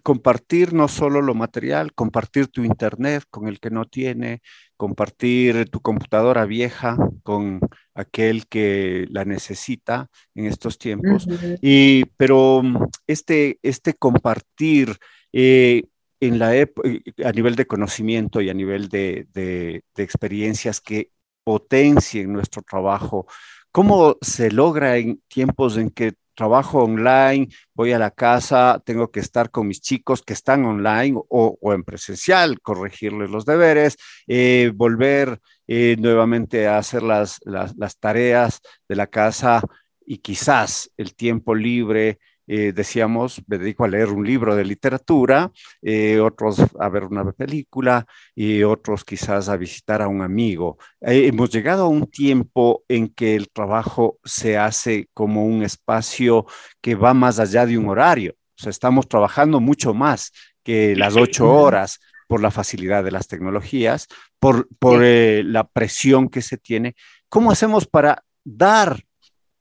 compartir 0.02 0.72
no 0.72 0.88
solo 0.88 1.22
lo 1.22 1.34
material, 1.34 1.94
compartir 1.94 2.48
tu 2.48 2.64
internet 2.64 3.22
con 3.30 3.46
el 3.46 3.60
que 3.60 3.70
no 3.70 3.84
tiene, 3.84 4.42
compartir 4.76 5.70
tu 5.70 5.80
computadora 5.80 6.44
vieja 6.44 6.96
con 7.22 7.60
aquel 7.94 8.48
que 8.48 9.06
la 9.10 9.24
necesita 9.24 10.08
en 10.34 10.46
estos 10.46 10.76
tiempos. 10.76 11.28
y, 11.62 12.04
pero 12.16 12.62
este, 13.06 13.60
este 13.62 13.94
compartir 13.94 14.96
eh, 15.32 15.84
en 16.18 16.38
la 16.40 16.50
a 16.50 17.32
nivel 17.32 17.54
de 17.54 17.66
conocimiento 17.66 18.40
y 18.40 18.50
a 18.50 18.54
nivel 18.54 18.88
de, 18.88 19.26
de 19.32 19.82
experiencias 19.96 20.80
que 20.80 21.10
potencien 21.44 22.32
nuestro 22.32 22.62
trabajo 22.62 23.26
¿Cómo 23.72 24.18
se 24.20 24.50
logra 24.50 24.98
en 24.98 25.22
tiempos 25.28 25.78
en 25.78 25.88
que 25.90 26.12
trabajo 26.34 26.84
online, 26.84 27.48
voy 27.74 27.92
a 27.92 27.98
la 27.98 28.10
casa, 28.10 28.82
tengo 28.84 29.10
que 29.10 29.20
estar 29.20 29.50
con 29.50 29.66
mis 29.66 29.80
chicos 29.80 30.22
que 30.22 30.34
están 30.34 30.64
online 30.66 31.18
o, 31.28 31.58
en 31.72 31.82
presencial, 31.82 32.60
corregirles 32.60 33.30
los 33.30 33.46
deberes, 33.46 33.96
eh, 34.26 34.72
volver 34.74 35.40
eh, 35.66 35.96
nuevamente 35.98 36.68
a 36.68 36.78
hacer 36.78 37.02
las, 37.02 37.40
las, 37.44 37.98
tareas 37.98 38.60
de 38.88 38.96
la 38.96 39.06
casa 39.06 39.62
y 40.04 40.18
quizás 40.18 40.90
el 40.96 41.14
tiempo 41.14 41.54
libre 41.54 42.18
eh, 42.46 42.72
decíamos, 42.72 43.40
me 43.46 43.58
dedico 43.58 43.84
a 43.84 43.88
leer 43.88 44.08
un 44.08 44.26
libro 44.26 44.56
de 44.56 44.64
literatura, 44.64 45.50
eh, 45.80 46.18
otros 46.18 46.60
a 46.78 46.88
ver 46.88 47.04
una 47.04 47.30
película 47.32 48.04
y 48.34 48.62
otros 48.64 49.04
quizás 49.04 49.48
a 49.48 49.56
visitar 49.56 50.02
a 50.02 50.08
un 50.08 50.22
amigo. 50.22 50.78
Eh, 51.00 51.26
hemos 51.28 51.50
llegado 51.50 51.84
a 51.84 51.88
un 51.88 52.08
tiempo 52.08 52.84
en 52.88 53.08
que 53.08 53.36
el 53.36 53.50
trabajo 53.50 54.18
se 54.24 54.58
hace 54.58 55.08
como 55.14 55.46
un 55.46 55.62
espacio 55.62 56.46
que 56.80 56.94
va 56.94 57.14
más 57.14 57.38
allá 57.38 57.64
de 57.64 57.78
un 57.78 57.88
horario. 57.88 58.34
O 58.58 58.62
sea, 58.62 58.70
estamos 58.70 59.08
trabajando 59.08 59.60
mucho 59.60 59.94
más 59.94 60.32
que 60.62 60.96
las 60.96 61.16
ocho 61.16 61.50
horas 61.52 62.00
por 62.28 62.40
la 62.40 62.50
facilidad 62.50 63.04
de 63.04 63.10
las 63.10 63.28
tecnologías, 63.28 64.08
por, 64.38 64.68
por 64.78 65.02
la 65.02 65.64
presión 65.64 66.28
que 66.28 66.42
se 66.42 66.56
tiene. 66.56 66.94
¿Cómo 67.28 67.50
hacemos 67.50 67.86
para 67.86 68.24
dar? 68.44 69.04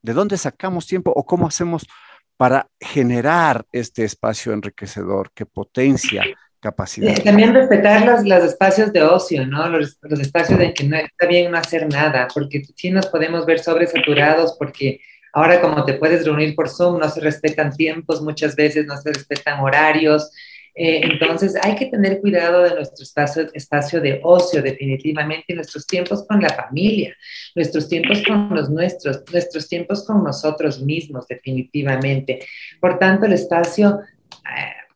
¿De 0.02 0.14
dónde 0.14 0.38
sacamos 0.38 0.88
tiempo 0.88 1.12
o 1.16 1.26
cómo 1.26 1.48
hacemos 1.48 1.86
para 2.42 2.68
generar 2.80 3.68
este 3.72 4.04
espacio 4.04 4.52
enriquecedor 4.52 5.30
que 5.32 5.46
potencia 5.46 6.24
capacidad. 6.60 7.14
también 7.24 7.54
respetar 7.54 8.04
los, 8.04 8.26
los, 8.26 8.44
espacios 8.44 8.92
de 8.92 9.04
ocio, 9.04 9.46
¿no? 9.46 9.70
Los, 9.70 10.00
los, 10.02 10.20
espacios 10.20 10.60
en 10.60 10.74
que 10.74 10.84
no 10.86 10.98
está 10.98 11.28
bien 11.28 11.52
no 11.52 11.60
hacer 11.60 11.88
nada, 11.88 12.28
porque 12.34 12.64
sí 12.76 12.90
nos 12.90 13.06
podemos 13.06 13.46
ver 13.46 13.60
sobresaturados 13.60 14.56
porque 14.58 15.02
ahora 15.34 15.62
como 15.62 15.86
te 15.86 15.94
puedes 15.94 16.26
reunir 16.26 16.56
por 16.56 16.68
Zoom, 16.68 16.98
no 17.00 17.08
se 17.10 17.20
respetan 17.20 17.78
tiempos 17.78 18.24
muchas 18.24 18.56
veces, 18.56 18.88
no 18.88 18.98
se 18.98 19.14
respetan 19.14 19.60
horarios, 19.60 20.32
eh, 20.74 21.02
entonces, 21.04 21.56
hay 21.62 21.76
que 21.76 21.88
tener 21.88 22.22
cuidado 22.22 22.64
de 22.64 22.76
nuestro 22.76 23.04
espacio, 23.04 23.48
espacio 23.54 24.00
de 24.00 24.22
ocio, 24.24 24.62
definitivamente, 24.62 25.54
nuestros 25.54 25.86
tiempos 25.86 26.26
con 26.28 26.42
la 26.42 26.50
familia, 26.50 27.16
nuestros 27.56 27.90
tiempos 27.90 28.24
con 28.26 28.50
los 28.56 28.70
nuestros, 28.70 29.24
nuestros 29.32 29.68
tiempos 29.68 30.06
con 30.06 30.24
nosotros 30.24 30.82
mismos, 30.82 31.28
definitivamente. 31.28 32.46
Por 32.80 33.00
tanto, 33.00 33.26
el 33.26 33.34
espacio... 33.34 34.00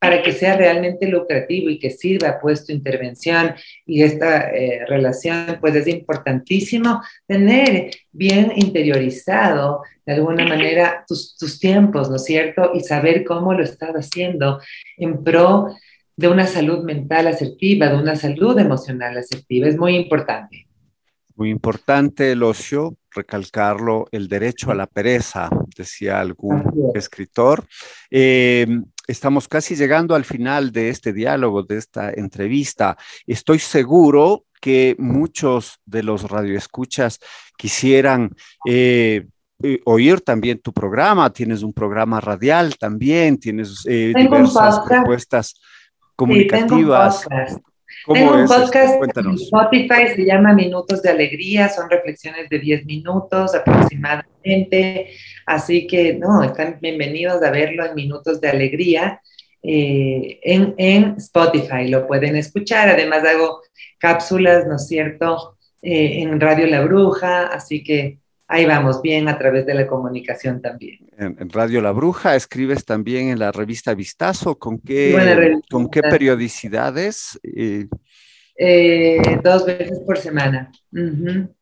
Para 0.06 0.22
que 0.22 0.32
sea 0.34 0.56
realmente 0.56 1.08
lucrativo 1.08 1.70
y 1.70 1.80
que 1.80 1.90
sirva 1.90 2.38
pues 2.40 2.66
tu 2.66 2.72
intervención 2.72 3.56
y 3.86 4.04
esta 4.04 4.52
eh, 4.52 4.86
relación, 4.88 5.58
pues 5.60 5.76
es 5.76 5.88
importantísimo 5.88 7.02
tener 7.26 7.92
bien 8.12 8.52
interiorizado 8.56 9.82
de 10.06 10.14
alguna 10.14 10.46
manera 10.46 11.04
tus, 11.08 11.36
tus 11.36 11.60
tiempos, 11.60 12.10
¿no 12.10 12.18
es 12.18 12.24
cierto? 12.24 12.72
Y 12.76 12.82
saber 12.82 13.24
cómo 13.24 13.54
lo 13.54 13.64
estás 13.64 13.94
haciendo 13.96 14.62
en 14.98 15.24
pro 15.24 15.70
de 16.16 16.28
una 16.28 16.46
salud 16.46 16.84
mental 16.84 17.28
asertiva, 17.28 17.90
de 17.90 17.98
una 17.98 18.16
salud 18.16 18.58
emocional 18.60 19.18
asertiva. 19.18 19.68
Es 19.68 19.78
muy 19.78 19.96
importante. 19.96 20.68
Muy 21.36 21.50
importante 21.50 22.32
el 22.32 22.44
ocio, 22.44 22.96
recalcarlo, 23.12 24.06
el 24.12 24.30
derecho 24.30 24.72
a 24.72 24.76
la 24.76 24.88
pereza, 24.88 25.50
decía 25.76 26.22
algún 26.22 26.92
escritor. 26.94 27.66
Eh, 28.10 28.66
estamos 29.08 29.48
casi 29.48 29.76
llegando 29.76 30.16
al 30.16 30.26
final 30.26 30.72
de 30.72 30.90
este 30.90 31.14
diálogo, 31.14 31.64
de 31.64 31.78
esta 31.78 32.12
entrevista. 32.12 32.98
Estoy 33.28 33.60
seguro 33.60 34.46
que 34.62 34.96
muchos 34.98 35.80
de 35.86 36.04
los 36.04 36.30
radioescuchas 36.30 37.20
quisieran 37.58 38.36
eh, 38.66 39.28
eh, 39.62 39.80
oír 39.86 40.22
también 40.22 40.60
tu 40.60 40.74
programa. 40.74 41.32
Tienes 41.32 41.64
un 41.64 41.74
programa 41.74 42.20
radial 42.20 42.78
también, 42.78 43.38
tienes 43.38 43.84
diversas 43.84 44.80
propuestas 44.80 45.60
comunicativas. 46.16 47.28
Tengo 48.14 48.36
un 48.36 48.46
podcast 48.46 49.18
en 49.18 49.34
Spotify, 49.34 50.08
se 50.16 50.26
llama 50.26 50.54
Minutos 50.54 51.02
de 51.02 51.10
Alegría, 51.10 51.70
son 51.70 51.90
reflexiones 51.90 52.48
de 52.50 52.60
10 52.60 52.86
minutos 52.86 53.56
aproximadamente, 53.56 55.10
así 55.46 55.88
que 55.88 56.14
no, 56.14 56.44
están 56.44 56.78
bienvenidos 56.80 57.42
a 57.42 57.50
verlo 57.50 57.86
en 57.86 57.96
Minutos 57.96 58.40
de 58.40 58.50
Alegría 58.50 59.22
eh, 59.64 60.40
en, 60.44 60.76
en, 60.78 61.16
Spotify, 61.18 61.88
lo 61.88 62.06
pueden 62.06 62.36
escuchar, 62.36 62.90
además 62.90 63.24
hago 63.26 63.62
cápsulas, 63.98 64.68
¿no 64.68 64.76
es 64.76 64.88
cierto?, 64.88 65.58
eh, 65.82 66.22
en 66.22 66.40
Radio 66.40 66.68
La 66.68 66.82
Bruja, 66.82 67.48
así 67.48 67.84
que 67.84 68.20
ahí 68.48 68.66
vamos, 68.66 69.02
bien 69.02 69.28
a 69.28 69.38
través 69.38 69.66
de 69.66 69.74
la 69.74 69.88
comunicación 69.88 70.62
también. 70.62 71.00
En, 71.18 71.50
Radio 71.50 71.82
La 71.82 71.92
Bruja, 71.92 72.36
escribes 72.36 72.86
también 72.86 73.30
en 73.30 73.40
la 73.40 73.52
revista 73.52 73.94
Vistazo, 73.94 74.58
¿con 74.58 74.80
qué, 74.80 75.60
¿con 75.70 75.90
qué 75.90 76.02
periodicidades? 76.02 77.40
Eh, 77.44 77.88
Eh, 78.58 79.40
dos 79.44 79.66
veces 79.66 80.00
por 80.06 80.18
semana. 80.18 80.72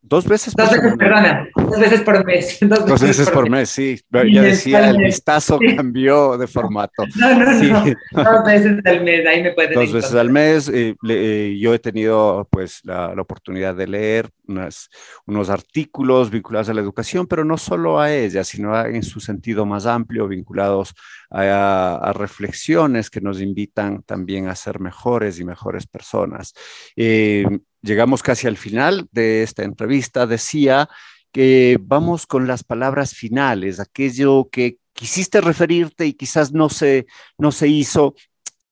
Dos 0.04 0.28
veces 0.28 0.54
por 0.54 0.66
Dos 0.66 0.74
veces, 0.74 0.98
perdona, 0.98 1.48
dos 1.56 1.80
veces 1.80 2.02
por 2.02 2.26
mes. 2.26 2.58
Dos, 2.62 3.02
veces, 3.02 3.30
por, 3.32 3.50
mes. 3.50 3.70
sí. 3.70 4.00
Ya 4.12 4.42
decía, 4.44 4.90
el 4.90 4.98
vistazo 4.98 5.58
cambió 5.76 6.38
de 6.38 6.46
formato. 6.48 7.04
No, 7.16 7.34
no, 7.40 7.46
no. 7.46 7.86
Dos 8.12 8.46
veces 8.46 8.80
al 8.86 9.04
mes, 9.04 9.26
ahí 9.26 9.42
me 9.42 9.52
pueden 9.54 9.74
Dos 9.74 9.92
veces 9.92 10.14
al 10.14 10.30
mes. 10.30 10.70
Eh, 10.70 10.96
eh, 11.10 11.58
yo 11.60 11.74
he 11.74 11.80
tenido 11.80 12.48
pues 12.52 12.82
la, 12.84 13.16
la 13.16 13.22
oportunidad 13.22 13.76
de 13.76 13.88
leer 13.88 14.30
unas, 14.48 14.90
unos 15.26 15.50
artículos 15.50 16.30
vinculados 16.30 16.70
a 16.70 16.74
la 16.74 16.82
educación, 16.82 17.26
pero 17.26 17.44
no 17.44 17.58
solo 17.58 18.00
a 18.00 18.14
ella, 18.14 18.44
sino 18.44 18.80
en 18.86 19.04
su 19.04 19.20
sentido 19.20 19.66
más 19.66 19.86
amplio, 19.86 20.28
vinculados 20.28 20.94
a, 21.34 22.14
reflexiones 22.14 23.10
que 23.10 23.22
nos 23.22 23.42
invitan 23.42 24.04
también 24.04 24.48
a 24.48 24.56
ser 24.56 24.80
mejores 24.80 25.40
y 25.40 25.46
mejores 25.46 25.88
personas. 25.88 26.54
Eh, 26.96 27.46
llegamos 27.82 28.22
casi 28.22 28.48
al 28.48 28.58
final 28.58 29.08
de 29.12 29.44
esta 29.44 29.64
entrevista, 29.64 30.28
decía 30.28 30.88
que 31.32 31.78
vamos 31.82 32.28
con 32.28 32.48
las 32.48 32.64
palabras 32.64 33.14
finales, 33.14 33.80
aquello 33.80 34.50
que 34.52 34.78
quisiste 34.94 35.42
referirte 35.42 36.06
y 36.06 36.14
quizás 36.14 36.54
no 36.54 36.70
se, 36.70 37.08
no 37.38 37.52
se 37.52 37.68
hizo, 37.68 38.14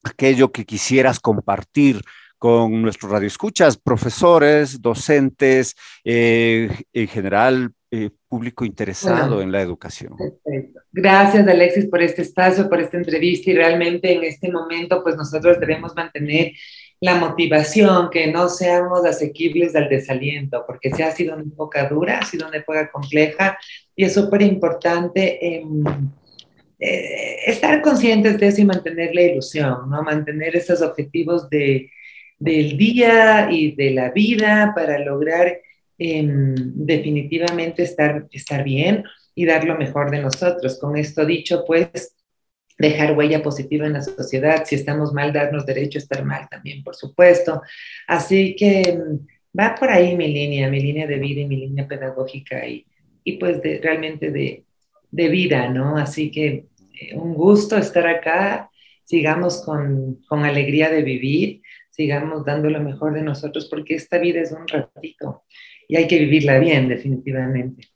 aquello 0.03 0.51
que 0.51 0.65
quisieras 0.65 1.19
compartir 1.19 2.01
con 2.37 2.81
nuestros 2.81 3.11
radioescuchas, 3.11 3.77
profesores, 3.77 4.81
docentes, 4.81 5.75
eh, 6.03 6.83
en 6.93 7.07
general, 7.07 7.73
eh, 7.91 8.11
público 8.31 8.63
interesado 8.63 9.41
en 9.41 9.51
la 9.51 9.61
educación. 9.61 10.15
Gracias, 10.93 11.45
Alexis, 11.45 11.87
por 11.87 12.01
este 12.01 12.21
espacio, 12.21 12.69
por 12.69 12.79
esta 12.79 12.95
entrevista 12.95 13.51
y 13.51 13.55
realmente 13.55 14.13
en 14.13 14.23
este 14.23 14.49
momento, 14.49 15.03
pues 15.03 15.17
nosotros 15.17 15.59
debemos 15.59 15.93
mantener 15.97 16.53
la 17.01 17.15
motivación, 17.15 18.09
que 18.09 18.31
no 18.31 18.47
seamos 18.47 19.03
asequibles 19.05 19.75
al 19.75 19.89
desaliento, 19.89 20.63
porque 20.65 20.91
se 20.91 21.03
ha 21.03 21.11
sido 21.11 21.35
una 21.35 21.43
época 21.43 21.89
dura, 21.89 22.19
ha 22.19 22.25
sido 22.25 22.47
una 22.47 22.57
época 22.57 22.89
compleja 22.89 23.57
y 23.97 24.05
es 24.05 24.13
súper 24.13 24.43
importante 24.43 25.57
em, 25.57 25.83
eh, 26.79 27.35
estar 27.47 27.81
conscientes 27.81 28.39
de 28.39 28.47
eso 28.47 28.61
y 28.61 28.65
mantener 28.65 29.13
la 29.13 29.23
ilusión, 29.23 29.89
¿no? 29.89 30.03
mantener 30.03 30.55
esos 30.55 30.81
objetivos 30.81 31.49
de, 31.49 31.91
del 32.39 32.77
día 32.77 33.49
y 33.51 33.75
de 33.75 33.91
la 33.91 34.11
vida 34.11 34.71
para 34.73 34.97
lograr 34.99 35.59
em, 36.03 36.55
definitivamente 36.55 37.83
estar, 37.83 38.27
estar 38.31 38.63
bien 38.63 39.03
y 39.35 39.45
dar 39.45 39.65
lo 39.65 39.77
mejor 39.77 40.09
de 40.09 40.19
nosotros. 40.19 40.79
Con 40.79 40.97
esto 40.97 41.23
dicho, 41.25 41.63
pues 41.65 42.15
dejar 42.75 43.15
huella 43.15 43.43
positiva 43.43 43.85
en 43.85 43.93
la 43.93 44.01
sociedad. 44.01 44.63
Si 44.65 44.73
estamos 44.73 45.13
mal, 45.13 45.31
darnos 45.31 45.63
derecho 45.63 45.99
a 45.99 46.01
estar 46.01 46.25
mal 46.25 46.49
también, 46.49 46.83
por 46.83 46.95
supuesto. 46.95 47.61
Así 48.07 48.55
que 48.55 48.97
mm, 48.97 49.59
va 49.59 49.75
por 49.75 49.91
ahí 49.91 50.17
mi 50.17 50.27
línea, 50.29 50.71
mi 50.71 50.79
línea 50.79 51.05
de 51.05 51.19
vida 51.19 51.41
y 51.41 51.47
mi 51.47 51.57
línea 51.57 51.87
pedagógica 51.87 52.65
y, 52.67 52.83
y 53.23 53.37
pues 53.37 53.61
realmente 53.83 54.31
de, 54.31 54.65
de, 55.11 55.29
vida, 55.29 55.69
¿no? 55.69 55.97
Así 55.97 56.31
que 56.31 56.65
eh, 56.99 57.15
un 57.15 57.35
gusto 57.35 57.77
estar 57.77 58.07
acá. 58.07 58.69
Sigamos 59.03 59.63
con, 59.63 60.23
con 60.27 60.45
alegría 60.45 60.89
de 60.89 61.03
vivir, 61.03 61.61
sigamos 61.89 62.43
dando 62.45 62.69
lo 62.71 62.79
mejor 62.79 63.13
de 63.13 63.21
nosotros 63.21 63.67
porque 63.69 63.95
esta 63.95 64.17
vida 64.17 64.41
es 64.41 64.51
un 64.51 64.67
ratito 64.67 65.43
y 65.91 65.97
hay 65.97 66.07
que 66.07 66.19
vivirla 66.19 66.57
bien, 66.57 66.87
definitivamente. 66.87 67.89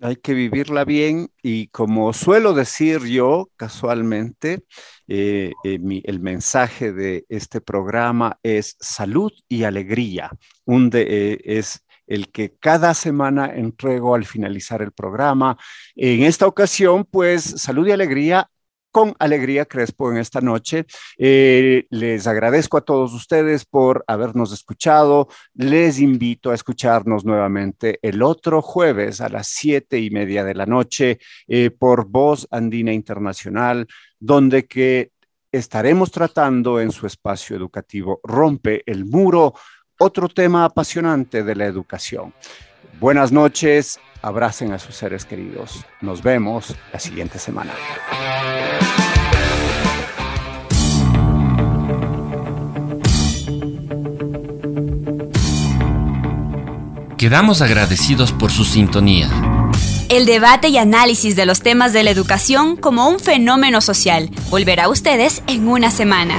Hay 0.00 0.16
que 0.16 0.32
vivirla 0.32 0.86
bien 0.86 1.28
y 1.42 1.66
como 1.66 2.10
suelo 2.14 2.54
decir 2.54 3.00
yo 3.04 3.50
casualmente, 3.56 4.62
eh, 5.08 5.52
eh, 5.62 5.78
el 6.04 6.20
mensaje 6.20 6.90
de 6.94 7.26
este 7.28 7.60
programa 7.60 8.38
es 8.42 8.78
salud 8.80 9.30
y 9.46 9.64
alegría. 9.64 10.30
Un 10.64 10.90
eh, 10.94 11.38
es 11.44 11.84
el 12.06 12.30
que 12.30 12.54
cada 12.58 12.94
semana 12.94 13.52
entrego 13.54 14.14
al 14.14 14.24
finalizar 14.24 14.80
el 14.80 14.92
programa. 14.92 15.58
En 15.94 16.22
esta 16.22 16.46
ocasión, 16.46 17.04
pues 17.04 17.42
salud 17.42 17.86
y 17.86 17.90
alegría 17.90 18.48
con 18.92 19.14
Alegría 19.18 19.64
Crespo 19.64 20.12
en 20.12 20.18
esta 20.18 20.40
noche. 20.40 20.84
Eh, 21.18 21.86
les 21.90 22.26
agradezco 22.26 22.76
a 22.76 22.82
todos 22.82 23.12
ustedes 23.14 23.64
por 23.64 24.04
habernos 24.06 24.52
escuchado. 24.52 25.28
Les 25.54 25.98
invito 25.98 26.50
a 26.50 26.54
escucharnos 26.54 27.24
nuevamente 27.24 27.98
el 28.02 28.22
otro 28.22 28.62
jueves 28.62 29.20
a 29.20 29.28
las 29.28 29.48
siete 29.48 29.98
y 29.98 30.10
media 30.10 30.44
de 30.44 30.54
la 30.54 30.66
noche 30.66 31.18
eh, 31.48 31.70
por 31.70 32.06
Voz 32.06 32.46
Andina 32.50 32.92
Internacional, 32.92 33.88
donde 34.20 34.66
que 34.66 35.10
estaremos 35.50 36.10
tratando 36.10 36.80
en 36.80 36.92
su 36.92 37.06
espacio 37.06 37.56
educativo 37.56 38.20
Rompe 38.22 38.82
el 38.86 39.04
Muro, 39.06 39.54
otro 39.98 40.28
tema 40.28 40.64
apasionante 40.64 41.42
de 41.42 41.54
la 41.54 41.66
educación. 41.66 42.34
Buenas 43.02 43.32
noches, 43.32 43.98
abracen 44.22 44.72
a 44.72 44.78
sus 44.78 44.94
seres 44.94 45.24
queridos. 45.24 45.84
Nos 46.00 46.22
vemos 46.22 46.76
la 46.92 47.00
siguiente 47.00 47.40
semana. 47.40 47.72
Quedamos 57.18 57.60
agradecidos 57.60 58.30
por 58.30 58.52
su 58.52 58.64
sintonía. 58.64 59.28
El 60.08 60.24
debate 60.24 60.68
y 60.68 60.78
análisis 60.78 61.34
de 61.34 61.44
los 61.44 61.60
temas 61.60 61.92
de 61.92 62.04
la 62.04 62.10
educación 62.10 62.76
como 62.76 63.08
un 63.08 63.18
fenómeno 63.18 63.80
social 63.80 64.30
volverá 64.48 64.84
a 64.84 64.88
ustedes 64.88 65.42
en 65.48 65.66
una 65.66 65.90
semana. 65.90 66.36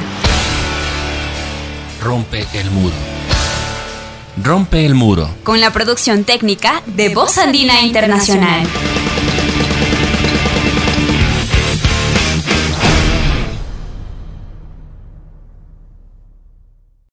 Rompe 2.02 2.48
el 2.54 2.72
muro. 2.72 3.13
Rompe 4.42 4.86
el 4.86 4.96
muro. 4.96 5.30
Con 5.44 5.60
la 5.62 5.72
producción 5.72 6.24
técnica 6.24 6.82
de 6.88 7.14
Voz 7.14 7.38
Andina 7.38 7.82
Internacional. 7.82 8.68